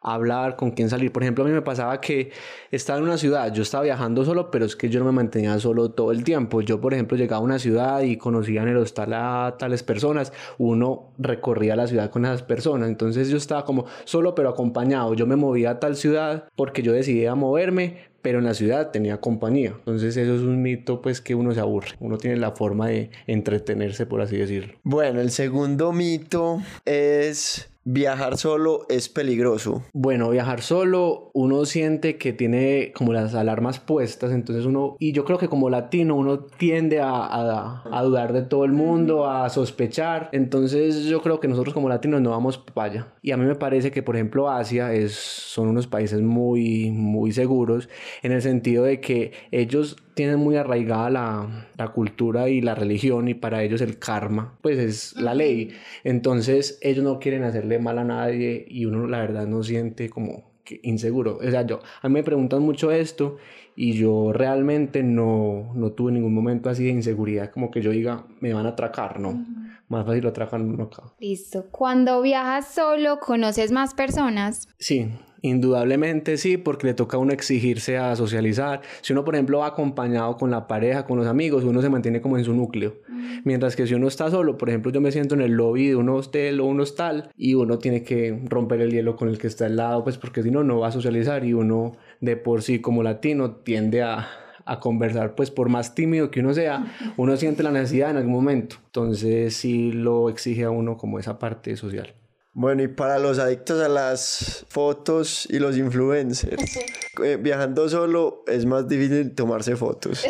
[0.00, 1.12] hablar, con quién salir.
[1.12, 2.30] Por ejemplo, a mí me pasaba que
[2.70, 5.58] estaba en una ciudad, yo estaba viajando solo, pero es que yo no me mantenía
[5.58, 6.62] solo todo el tiempo.
[6.62, 10.32] Yo, por ejemplo, llegaba a una ciudad y conocía en el hostal a tales personas,
[10.56, 12.88] uno recorría la ciudad con esas personas.
[12.88, 15.12] Entonces yo estaba como solo, pero acompañado.
[15.12, 19.20] Yo me movía a tal ciudad porque yo decidía moverme, pero en la ciudad tenía
[19.20, 19.72] compañía.
[19.78, 21.90] Entonces eso es un mito pues que uno se aburre.
[22.00, 24.74] Uno tiene la forma de entretenerse, por así decirlo.
[24.82, 29.84] Bueno, el segundo mito es ¿Viajar solo es peligroso?
[29.92, 35.24] Bueno, viajar solo uno siente que tiene como las alarmas puestas, entonces uno, y yo
[35.24, 40.30] creo que como latino uno tiende a, a, dudar de todo el mundo, a sospechar,
[40.32, 43.14] entonces yo creo que nosotros como latinos no vamos para allá.
[43.22, 47.30] Y a mí me parece que por ejemplo Asia es, son unos países muy, muy
[47.30, 47.88] seguros
[48.24, 53.28] en el sentido de que ellos tienen muy arraigada la, la, cultura y la religión
[53.28, 55.72] y para ellos el karma pues es la ley.
[56.04, 60.56] Entonces ellos no quieren hacerle mal a nadie y uno la verdad no siente como
[60.64, 61.36] que inseguro.
[61.36, 63.36] O sea, yo, a mí me preguntan mucho esto
[63.76, 68.24] y yo realmente no, no tuve ningún momento así de inseguridad como que yo diga
[68.40, 69.44] me van a atracar, no.
[69.88, 71.12] Más fácil lo atracan uno acá.
[71.20, 71.66] Listo.
[71.70, 74.66] Cuando viajas solo, ¿conoces más personas?
[74.78, 75.10] Sí,
[75.46, 78.82] Indudablemente sí, porque le toca a uno exigirse a socializar.
[79.00, 82.20] Si uno, por ejemplo, va acompañado con la pareja, con los amigos, uno se mantiene
[82.20, 82.96] como en su núcleo.
[83.44, 85.94] Mientras que si uno está solo, por ejemplo, yo me siento en el lobby de
[85.94, 89.46] un hostel o un hostal y uno tiene que romper el hielo con el que
[89.46, 92.62] está al lado, pues porque si no, no va a socializar y uno de por
[92.62, 94.26] sí como latino tiende a,
[94.64, 98.32] a conversar, pues por más tímido que uno sea, uno siente la necesidad en algún
[98.32, 98.76] momento.
[98.86, 102.14] Entonces sí lo exige a uno como esa parte social.
[102.58, 106.78] Bueno, y para los adictos a las fotos y los influencers,
[107.22, 110.24] eh, viajando solo es más difícil tomarse fotos.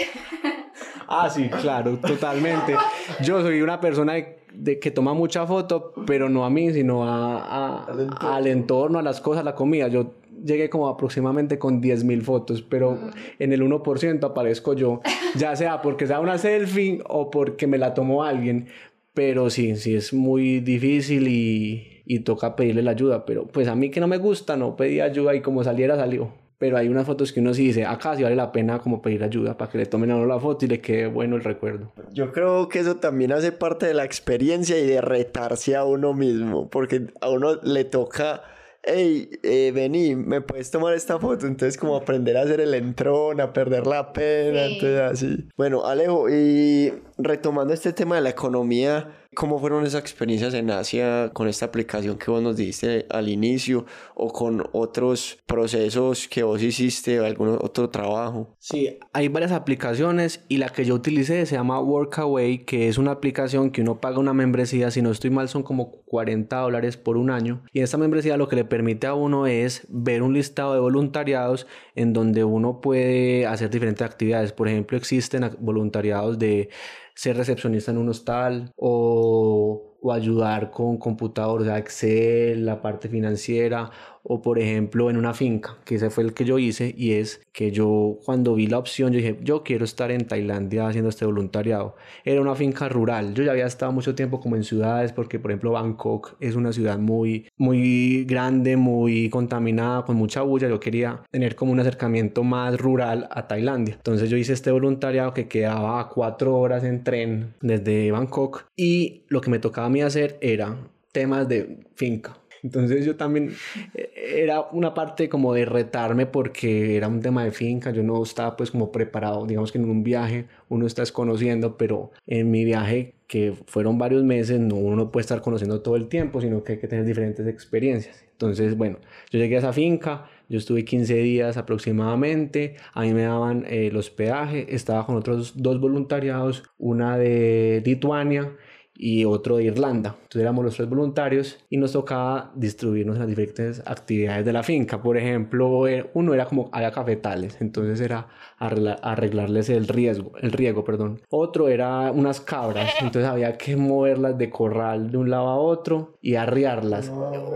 [1.07, 2.75] ah, sí, claro, totalmente.
[3.23, 4.15] Yo soy una persona
[4.53, 8.99] de, que toma mucha foto, pero no a mí, sino a, al, entorno.
[8.99, 9.87] a las cosas, a la comida.
[9.87, 10.15] Yo
[10.45, 12.99] llegué como aproximadamente con 10.000 fotos, pero
[13.39, 15.01] en el 1% aparezco yo,
[15.37, 18.67] ya sea porque sea una selfie o porque me la tomó alguien.
[19.15, 23.75] Pero sí, sí es muy difícil y, y toca pedirle la ayuda, pero pues a
[23.75, 26.33] mí que no me gusta, no pedí ayuda y como saliera salió.
[26.59, 29.23] pero hay unas fotos que uno sí dice, acá sí vale la pena como pedir
[29.23, 31.93] ayuda para que le tomen a uno la foto y le quede bueno el recuerdo.
[32.13, 36.15] Yo creo que eso también hace parte de la experiencia y de retarse a uno
[36.15, 38.43] mismo, porque a uno le toca
[38.87, 41.47] hey, eh, vení, ¿me puedes tomar esta foto?
[41.47, 45.49] Entonces como aprender a hacer el entrón, a perder la pena, entonces así.
[45.57, 51.31] Bueno, Alejo, y retomando este tema de la economía, ¿Cómo fueron esas experiencias en Asia
[51.33, 56.63] con esta aplicación que vos nos diste al inicio o con otros procesos que vos
[56.63, 58.57] hiciste algún otro trabajo?
[58.59, 63.13] Sí, hay varias aplicaciones y la que yo utilicé se llama Workaway, que es una
[63.13, 67.17] aplicación que uno paga una membresía, si no estoy mal son como 40 dólares por
[67.17, 70.75] un año y esta membresía lo que le permite a uno es ver un listado
[70.75, 74.53] de voluntariados en donde uno puede hacer diferentes actividades.
[74.53, 76.69] Por ejemplo, existen voluntariados de
[77.17, 79.83] ser recepcionista en un hostal o,
[80.15, 83.91] ayudar con computador, o sea, Excel, la parte financiera
[84.29, 87.41] o por ejemplo en una finca, que ese fue el que yo hice y es
[87.53, 91.25] que yo cuando vi la opción yo dije, yo quiero estar en Tailandia haciendo este
[91.25, 91.97] voluntariado.
[92.25, 95.51] Era una finca rural, yo ya había estado mucho tiempo como en ciudades porque por
[95.53, 101.23] ejemplo Bangkok es una ciudad muy muy grande, muy contaminada, con mucha bulla, yo quería
[101.31, 103.95] tener como un acercamiento más rural a Tailandia.
[103.95, 109.41] Entonces yo hice este voluntariado que quedaba cuatro horas en tren desde Bangkok y lo
[109.41, 110.77] que me tocaba a mí hacer era
[111.13, 113.55] temas de finca entonces yo también
[113.95, 114.11] eh,
[114.43, 118.57] era una parte como de retarme porque era un tema de finca, yo no estaba
[118.57, 123.15] pues como preparado, digamos que en un viaje uno está conociendo, pero en mi viaje
[123.27, 126.73] que fueron varios meses, no, uno no puede estar conociendo todo el tiempo, sino que
[126.73, 128.25] hay que tener diferentes experiencias.
[128.33, 128.99] Entonces, bueno,
[129.31, 133.89] yo llegué a esa finca, yo estuve 15 días aproximadamente, a mí me daban eh,
[133.89, 138.53] el hospedaje, estaba con otros dos voluntariados, una de Lituania
[138.99, 140.17] y otro de Irlanda.
[140.17, 144.63] Entonces éramos los tres voluntarios y nos tocaba distribuirnos en las diferentes actividades de la
[144.63, 145.03] finca.
[145.03, 148.29] Por ejemplo, eh, uno era como había cafetales, entonces era
[148.59, 151.21] arreglarles el riesgo, el riego, perdón.
[151.31, 156.19] Otro era unas cabras, entonces había que moverlas de corral de un lado a otro
[156.23, 157.11] y arriarlas.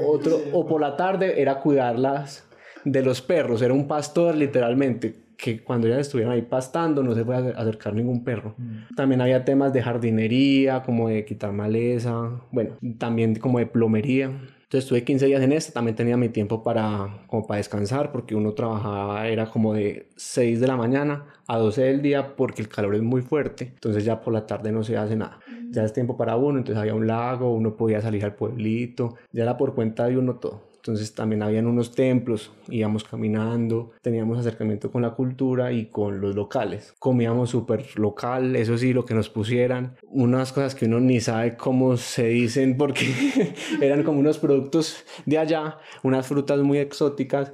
[0.06, 2.46] otro o por la tarde era cuidarlas
[2.84, 7.24] de los perros, era un pastor literalmente que cuando ya estuvieron ahí pastando no se
[7.24, 8.54] puede acercar ningún perro.
[8.58, 8.94] Mm.
[8.94, 14.26] También había temas de jardinería, como de quitar maleza, bueno, también como de plomería.
[14.26, 18.36] Entonces estuve 15 días en esto, también tenía mi tiempo para, como para descansar, porque
[18.36, 22.68] uno trabajaba, era como de 6 de la mañana a 12 del día, porque el
[22.68, 25.40] calor es muy fuerte, entonces ya por la tarde no se hace nada.
[25.48, 25.72] Mm.
[25.72, 29.42] Ya es tiempo para uno, entonces había un lago, uno podía salir al pueblito, ya
[29.42, 30.69] era por cuenta de uno todo.
[30.90, 36.34] Entonces también habían unos templos, íbamos caminando, teníamos acercamiento con la cultura y con los
[36.34, 36.94] locales.
[36.98, 39.94] Comíamos súper local, eso sí, lo que nos pusieran.
[40.02, 43.06] Unas cosas que uno ni sabe cómo se dicen porque
[43.80, 47.52] eran como unos productos de allá, unas frutas muy exóticas.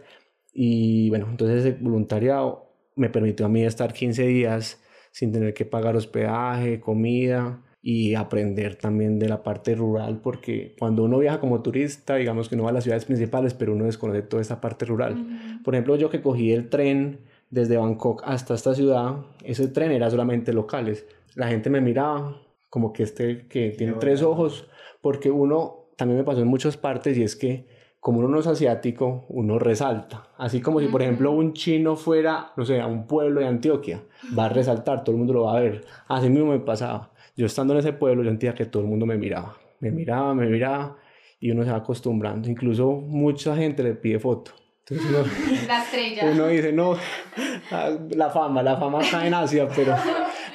[0.54, 4.82] Y bueno, entonces ese voluntariado me permitió a mí estar 15 días
[5.12, 11.04] sin tener que pagar hospedaje, comida y aprender también de la parte rural, porque cuando
[11.04, 14.22] uno viaja como turista, digamos que no va a las ciudades principales, pero uno desconoce
[14.22, 15.60] toda esa parte rural.
[15.62, 20.10] Por ejemplo, yo que cogí el tren desde Bangkok hasta esta ciudad, ese tren era
[20.10, 21.06] solamente locales.
[21.36, 24.66] La gente me miraba como que este que tiene tres ojos,
[25.00, 27.68] porque uno también me pasó en muchas partes y es que
[28.00, 30.30] como uno no es asiático, uno resalta.
[30.38, 34.02] Así como si, por ejemplo, un chino fuera, no sé, a un pueblo de Antioquia,
[34.36, 35.84] va a resaltar, todo el mundo lo va a ver.
[36.08, 39.06] Así mismo me pasaba yo estando en ese pueblo, yo sentía que todo el mundo
[39.06, 40.96] me miraba, me miraba, me miraba
[41.38, 42.48] y uno se va acostumbrando.
[42.48, 44.52] Incluso mucha gente le pide foto.
[44.88, 46.30] Entonces uno, la estrella.
[46.32, 46.96] Uno dice, no,
[48.10, 49.94] la fama, la fama está en Asia, pero,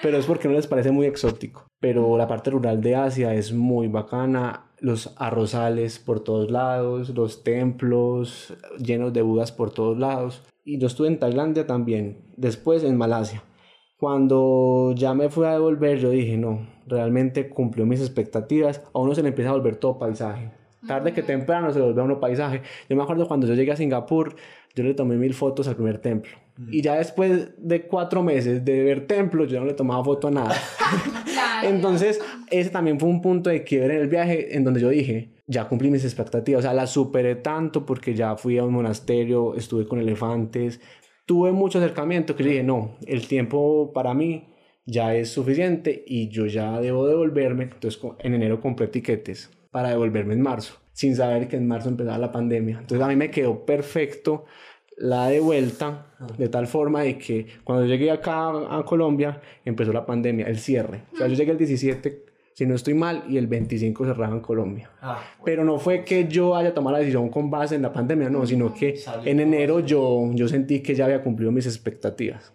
[0.02, 1.68] pero es porque no les parece muy exótico.
[1.80, 4.68] Pero la parte rural de Asia es muy bacana.
[4.80, 10.44] Los arrozales por todos lados, los templos llenos de budas por todos lados.
[10.64, 13.44] Y yo estuve en Tailandia también, después en Malasia.
[13.98, 18.82] Cuando ya me fui a devolver, yo dije, no, realmente cumplió mis expectativas.
[18.94, 20.52] A uno se le empieza a volver todo paisaje.
[20.88, 22.62] Tarde que temprano se le vuelve a uno paisaje.
[22.90, 24.36] Yo me acuerdo cuando yo llegué a Singapur,
[24.76, 26.32] yo le tomé mil fotos al primer templo.
[26.70, 30.32] Y ya después de cuatro meses de ver templos, yo no le tomaba foto a
[30.32, 30.56] nada.
[31.64, 32.20] Entonces,
[32.50, 35.68] ese también fue un punto de quiebre en el viaje en donde yo dije, ya
[35.68, 36.60] cumplí mis expectativas.
[36.60, 40.82] O sea, las superé tanto porque ya fui a un monasterio, estuve con elefantes,
[41.26, 44.48] tuve mucho acercamiento que dije, no, el tiempo para mí
[44.86, 47.64] ya es suficiente y yo ya debo devolverme.
[47.64, 52.18] Entonces en enero compré tiquetes para devolverme en marzo, sin saber que en marzo empezaba
[52.18, 52.80] la pandemia.
[52.80, 54.46] Entonces a mí me quedó perfecto
[54.98, 56.08] la de vuelta,
[56.38, 61.04] de tal forma de que cuando llegué acá a Colombia empezó la pandemia, el cierre.
[61.14, 64.42] O sea, yo llegué el 17 si no estoy mal, y el 25 cerraba en
[64.42, 64.92] Colombia.
[65.02, 68.30] Ah, Pero no fue que yo haya tomado la decisión con base en la pandemia,
[68.30, 72.54] no, sino que en enero yo, yo sentí que ya había cumplido mis expectativas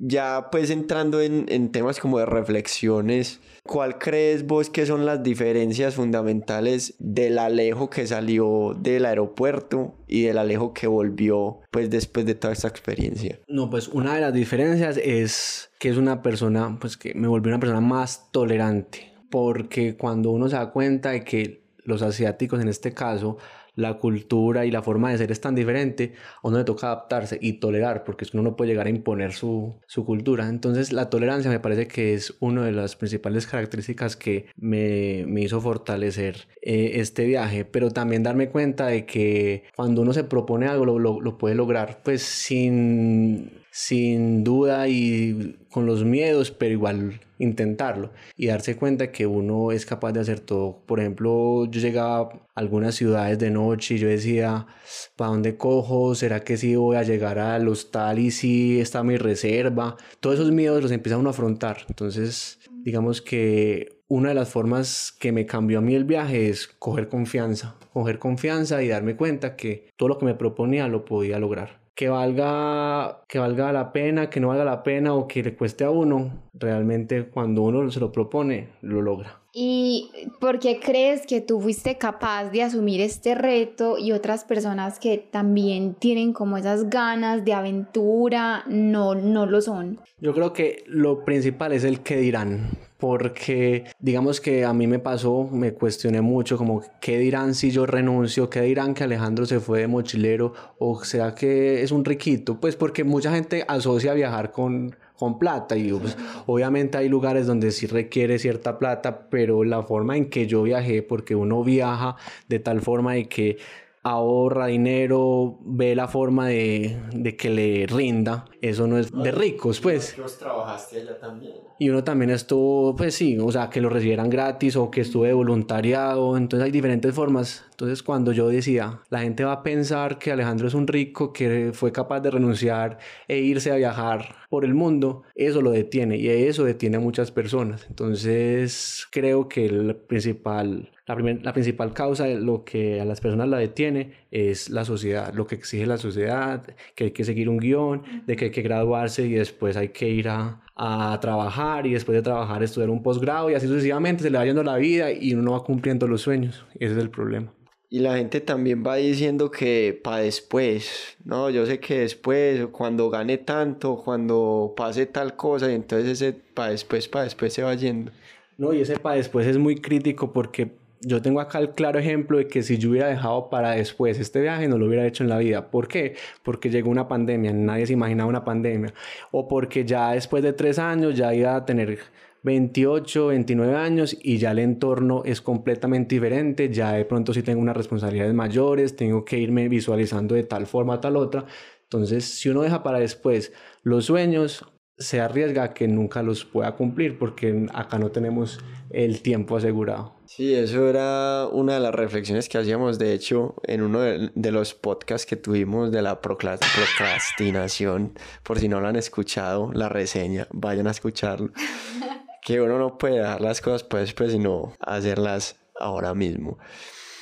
[0.00, 5.22] ya pues entrando en, en, temas como de reflexiones, ¿cuál crees vos que son las
[5.22, 12.26] diferencias fundamentales del Alejo que salió del aeropuerto y del Alejo que volvió pues después
[12.26, 13.38] de toda esta experiencia?
[13.48, 17.50] No, pues una de las diferencias es que es una persona, pues que me volvió
[17.50, 22.68] una persona más tolerante, porque cuando uno se da cuenta de que los asiáticos en
[22.68, 23.38] este caso
[23.76, 27.38] la cultura y la forma de ser es tan diferente, a uno le toca adaptarse
[27.40, 30.48] y tolerar, porque uno no puede llegar a imponer su, cultura.
[30.48, 35.60] Entonces la tolerancia me parece que es una de las principales características que me, hizo
[35.60, 40.86] fortalecer eh, este viaje, pero también darme cuenta de que cuando uno se propone algo
[40.86, 48.10] lo, lo puede lograr, pues sin sin duda y con los miedos, pero igual intentarlo
[48.34, 50.78] y darse cuenta que uno es capaz de hacer todo.
[50.86, 54.66] Por ejemplo, yo llegaba a algunas ciudades de noche y yo decía,
[55.14, 56.14] ¿para dónde cojo?
[56.14, 59.98] ¿Será que sí voy a llegar al hostal y si está mi reserva?
[60.20, 61.84] Todos esos miedos los empieza uno a afrontar.
[61.86, 66.66] Entonces, digamos que una de las formas que me cambió a mí el viaje es
[66.66, 71.38] coger confianza, coger confianza y darme cuenta que todo lo que me proponía lo podía
[71.38, 75.56] lograr que valga, que valga la pena, que no valga la pena o que le
[75.56, 79.40] cueste a uno, realmente cuando uno se lo propone, lo logra.
[79.58, 84.98] ¿Y por qué crees que tú fuiste capaz de asumir este reto y otras personas
[84.98, 89.98] que también tienen como esas ganas de aventura no, no lo son?
[90.20, 92.68] Yo creo que lo principal es el que dirán,
[92.98, 97.86] porque digamos que a mí me pasó, me cuestioné mucho como qué dirán si yo
[97.86, 102.58] renuncio, qué dirán que Alejandro se fue de mochilero o sea que es un riquito,
[102.60, 106.16] pues porque mucha gente asocia viajar con con plata y pues,
[106.46, 111.02] obviamente hay lugares donde sí requiere cierta plata, pero la forma en que yo viajé,
[111.02, 112.16] porque uno viaja
[112.48, 113.56] de tal forma de que
[114.02, 119.80] ahorra dinero, ve la forma de, de, que le rinda, eso no es de ricos,
[119.80, 120.16] pues.
[120.18, 121.54] Vos trabajaste allá también.
[121.78, 125.28] Y uno también estuvo, pues sí, o sea, que lo recibieran gratis o que estuve
[125.28, 127.64] de voluntariado, entonces hay diferentes formas.
[127.70, 131.72] Entonces cuando yo decía, la gente va a pensar que Alejandro es un rico que
[131.74, 132.98] fue capaz de renunciar
[133.28, 137.30] e irse a viajar por el mundo, eso lo detiene y eso detiene a muchas
[137.30, 137.86] personas.
[137.90, 143.48] Entonces creo que el principal la, la, principal causa de lo que a las personas
[143.48, 146.62] la detiene es la sociedad, lo que exige la sociedad,
[146.94, 150.08] que hay que seguir un guion, de que hay que graduarse y después hay que
[150.08, 154.30] ir a, a trabajar y después de trabajar estudiar un posgrado y así sucesivamente se
[154.30, 156.66] le va yendo la vida y uno va cumpliendo los sueños.
[156.74, 157.52] Ese es el problema.
[157.88, 163.08] Y la gente también va diciendo que para después, no, yo sé que después, cuando
[163.10, 167.74] gane tanto, cuando pase tal cosa, y entonces ese para después, para después se va
[167.74, 168.10] yendo.
[168.58, 172.38] No, y ese para después es muy crítico porque yo tengo acá el claro ejemplo
[172.38, 175.30] de que si yo hubiera dejado para después este viaje, no lo hubiera hecho en
[175.30, 175.70] la vida.
[175.70, 176.14] ¿Por qué?
[176.42, 178.92] Porque llegó una pandemia, nadie se imaginaba una pandemia.
[179.30, 181.98] O porque ya después de tres años ya iba a tener
[182.42, 187.60] 28, 29 años y ya el entorno es completamente diferente, ya de pronto sí tengo
[187.60, 191.44] unas responsabilidades mayores, tengo que irme visualizando de tal forma, tal otra.
[191.82, 194.64] Entonces, si uno deja para después los sueños,
[194.98, 200.15] se arriesga a que nunca los pueda cumplir porque acá no tenemos el tiempo asegurado.
[200.26, 204.74] Sí, eso era una de las reflexiones que hacíamos, de hecho, en uno de, los
[204.74, 208.12] podcasts que tuvimos de la procrastinación.
[208.42, 211.50] Por si no lo han escuchado, la reseña, vayan a escucharlo.
[212.42, 216.58] que uno no puede dejar las cosas pues después, sino hacerlas ahora mismo.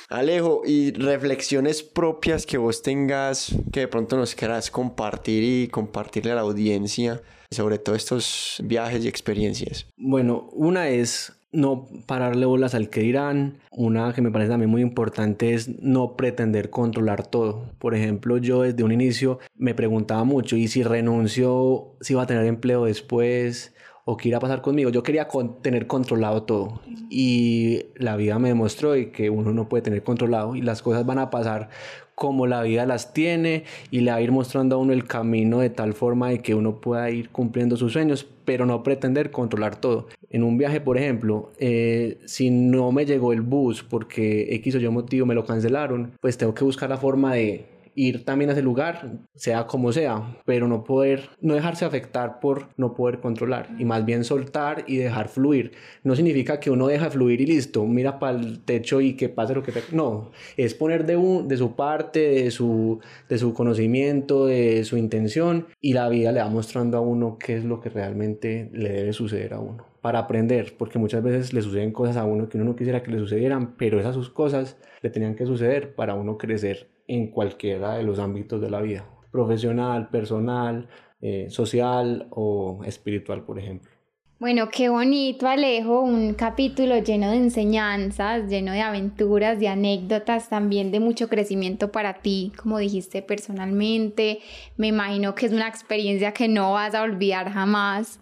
[0.09, 6.31] Alejo, y reflexiones propias que vos tengas, que de pronto nos quieras compartir y compartirle
[6.31, 9.87] a la audiencia sobre todos estos viajes y experiencias.
[9.97, 13.57] Bueno, una es no pararle bolas al que dirán.
[13.71, 17.65] Una que me parece también muy importante es no pretender controlar todo.
[17.79, 22.27] Por ejemplo, yo desde un inicio me preguntaba mucho, ¿y si renuncio, si va a
[22.27, 23.71] tener empleo después?
[24.07, 24.91] o qué irá a pasar conmigo.
[24.91, 25.27] Yo quería
[25.63, 26.79] tener controlado todo
[27.09, 31.17] y la vida me demostró que uno no puede tener controlado y las cosas van
[31.17, 31.69] a pasar
[32.15, 35.59] como la vida las tiene y le va a ir mostrando a uno el camino
[35.59, 39.75] de tal forma de que uno pueda ir cumpliendo sus sueños, pero no pretender controlar
[39.75, 40.07] todo.
[40.29, 44.79] En un viaje, por ejemplo, eh, si no me llegó el bus porque X o
[44.79, 48.53] Y motivo me lo cancelaron, pues tengo que buscar la forma de ir también a
[48.53, 53.69] ese lugar, sea como sea, pero no poder, no dejarse afectar por no poder controlar
[53.79, 55.71] y más bien soltar y dejar fluir.
[56.03, 59.55] No significa que uno deja fluir y listo, mira para el techo y que pase
[59.55, 59.81] lo que te...
[59.91, 64.97] No, es poner de, un, de su parte, de su, de su conocimiento, de su
[64.97, 68.89] intención y la vida le va mostrando a uno qué es lo que realmente le
[68.89, 72.57] debe suceder a uno para aprender, porque muchas veces le suceden cosas a uno que
[72.57, 76.13] uno no quisiera que le sucedieran, pero esas sus cosas le tenían que suceder para
[76.13, 80.87] uno crecer en cualquiera de los ámbitos de la vida, profesional, personal,
[81.21, 83.91] eh, social o espiritual, por ejemplo.
[84.37, 90.91] Bueno, qué bonito Alejo, un capítulo lleno de enseñanzas, lleno de aventuras, de anécdotas, también
[90.91, 94.39] de mucho crecimiento para ti, como dijiste personalmente.
[94.75, 98.19] Me imagino que es una experiencia que no vas a olvidar jamás.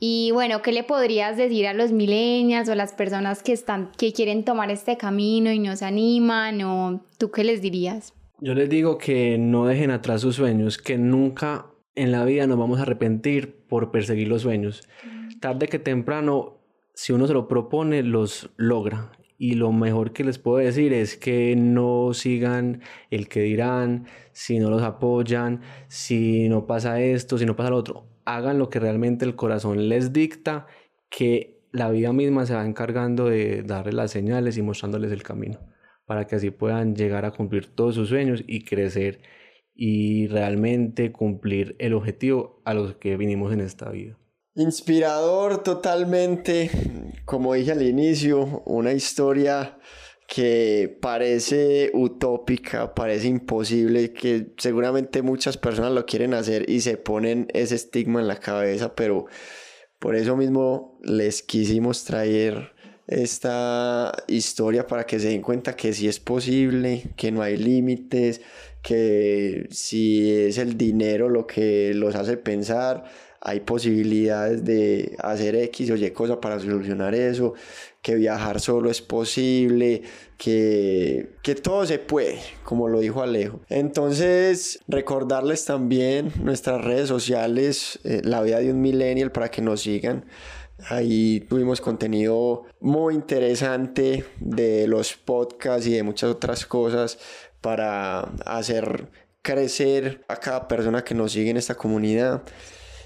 [0.00, 3.92] Y bueno, ¿qué le podrías decir a los millennials o a las personas que están
[3.96, 8.12] que quieren tomar este camino y no se animan o tú qué les dirías?
[8.44, 12.58] Yo les digo que no dejen atrás sus sueños, que nunca en la vida nos
[12.58, 14.88] vamos a arrepentir por perseguir los sueños.
[15.40, 16.58] Tarde que temprano,
[16.92, 19.12] si uno se lo propone, los logra.
[19.38, 24.58] Y lo mejor que les puedo decir es que no sigan el que dirán, si
[24.58, 28.80] no los apoyan, si no pasa esto, si no pasa lo otro hagan lo que
[28.80, 30.66] realmente el corazón les dicta,
[31.10, 35.58] que la vida misma se va encargando de darles las señales y mostrándoles el camino,
[36.06, 39.20] para que así puedan llegar a cumplir todos sus sueños y crecer
[39.74, 44.18] y realmente cumplir el objetivo a los que vinimos en esta vida.
[44.54, 46.70] Inspirador totalmente,
[47.24, 49.78] como dije al inicio, una historia
[50.28, 57.48] que parece utópica, parece imposible, que seguramente muchas personas lo quieren hacer y se ponen
[57.54, 59.26] ese estigma en la cabeza, pero
[59.98, 62.72] por eso mismo les quisimos traer
[63.06, 68.40] esta historia para que se den cuenta que sí es posible, que no hay límites,
[68.82, 73.04] que si es el dinero lo que los hace pensar,
[73.44, 77.54] hay posibilidades de hacer X o Y cosa para solucionar eso,
[78.00, 80.02] que viajar solo es posible,
[80.38, 83.60] que, que todo se puede, como lo dijo Alejo.
[83.68, 89.82] Entonces, recordarles también nuestras redes sociales, eh, la vida de un millennial, para que nos
[89.82, 90.24] sigan.
[90.88, 97.18] Ahí tuvimos contenido muy interesante de los podcasts y de muchas otras cosas
[97.60, 99.08] para hacer
[99.42, 102.42] crecer a cada persona que nos sigue en esta comunidad.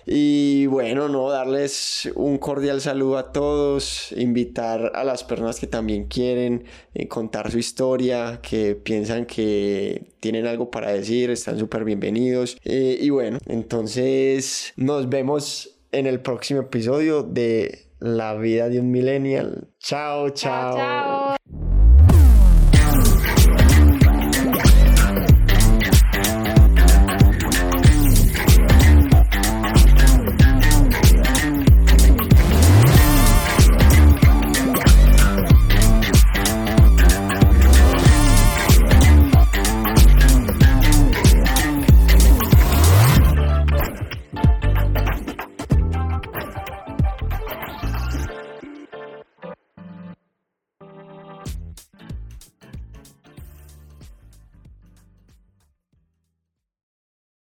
[0.09, 6.07] Y bueno, no, darles un cordial saludo a todos, invitar a las personas que también
[6.07, 6.65] quieren
[6.95, 12.57] eh, contar su historia, que piensan que tienen algo para decir, están súper bienvenidos.
[12.65, 18.91] Eh, y bueno, entonces nos vemos en el próximo episodio de La vida de un
[18.91, 19.69] millennial.
[19.79, 20.31] chao.
[20.31, 20.77] chao.
[20.77, 21.66] chao.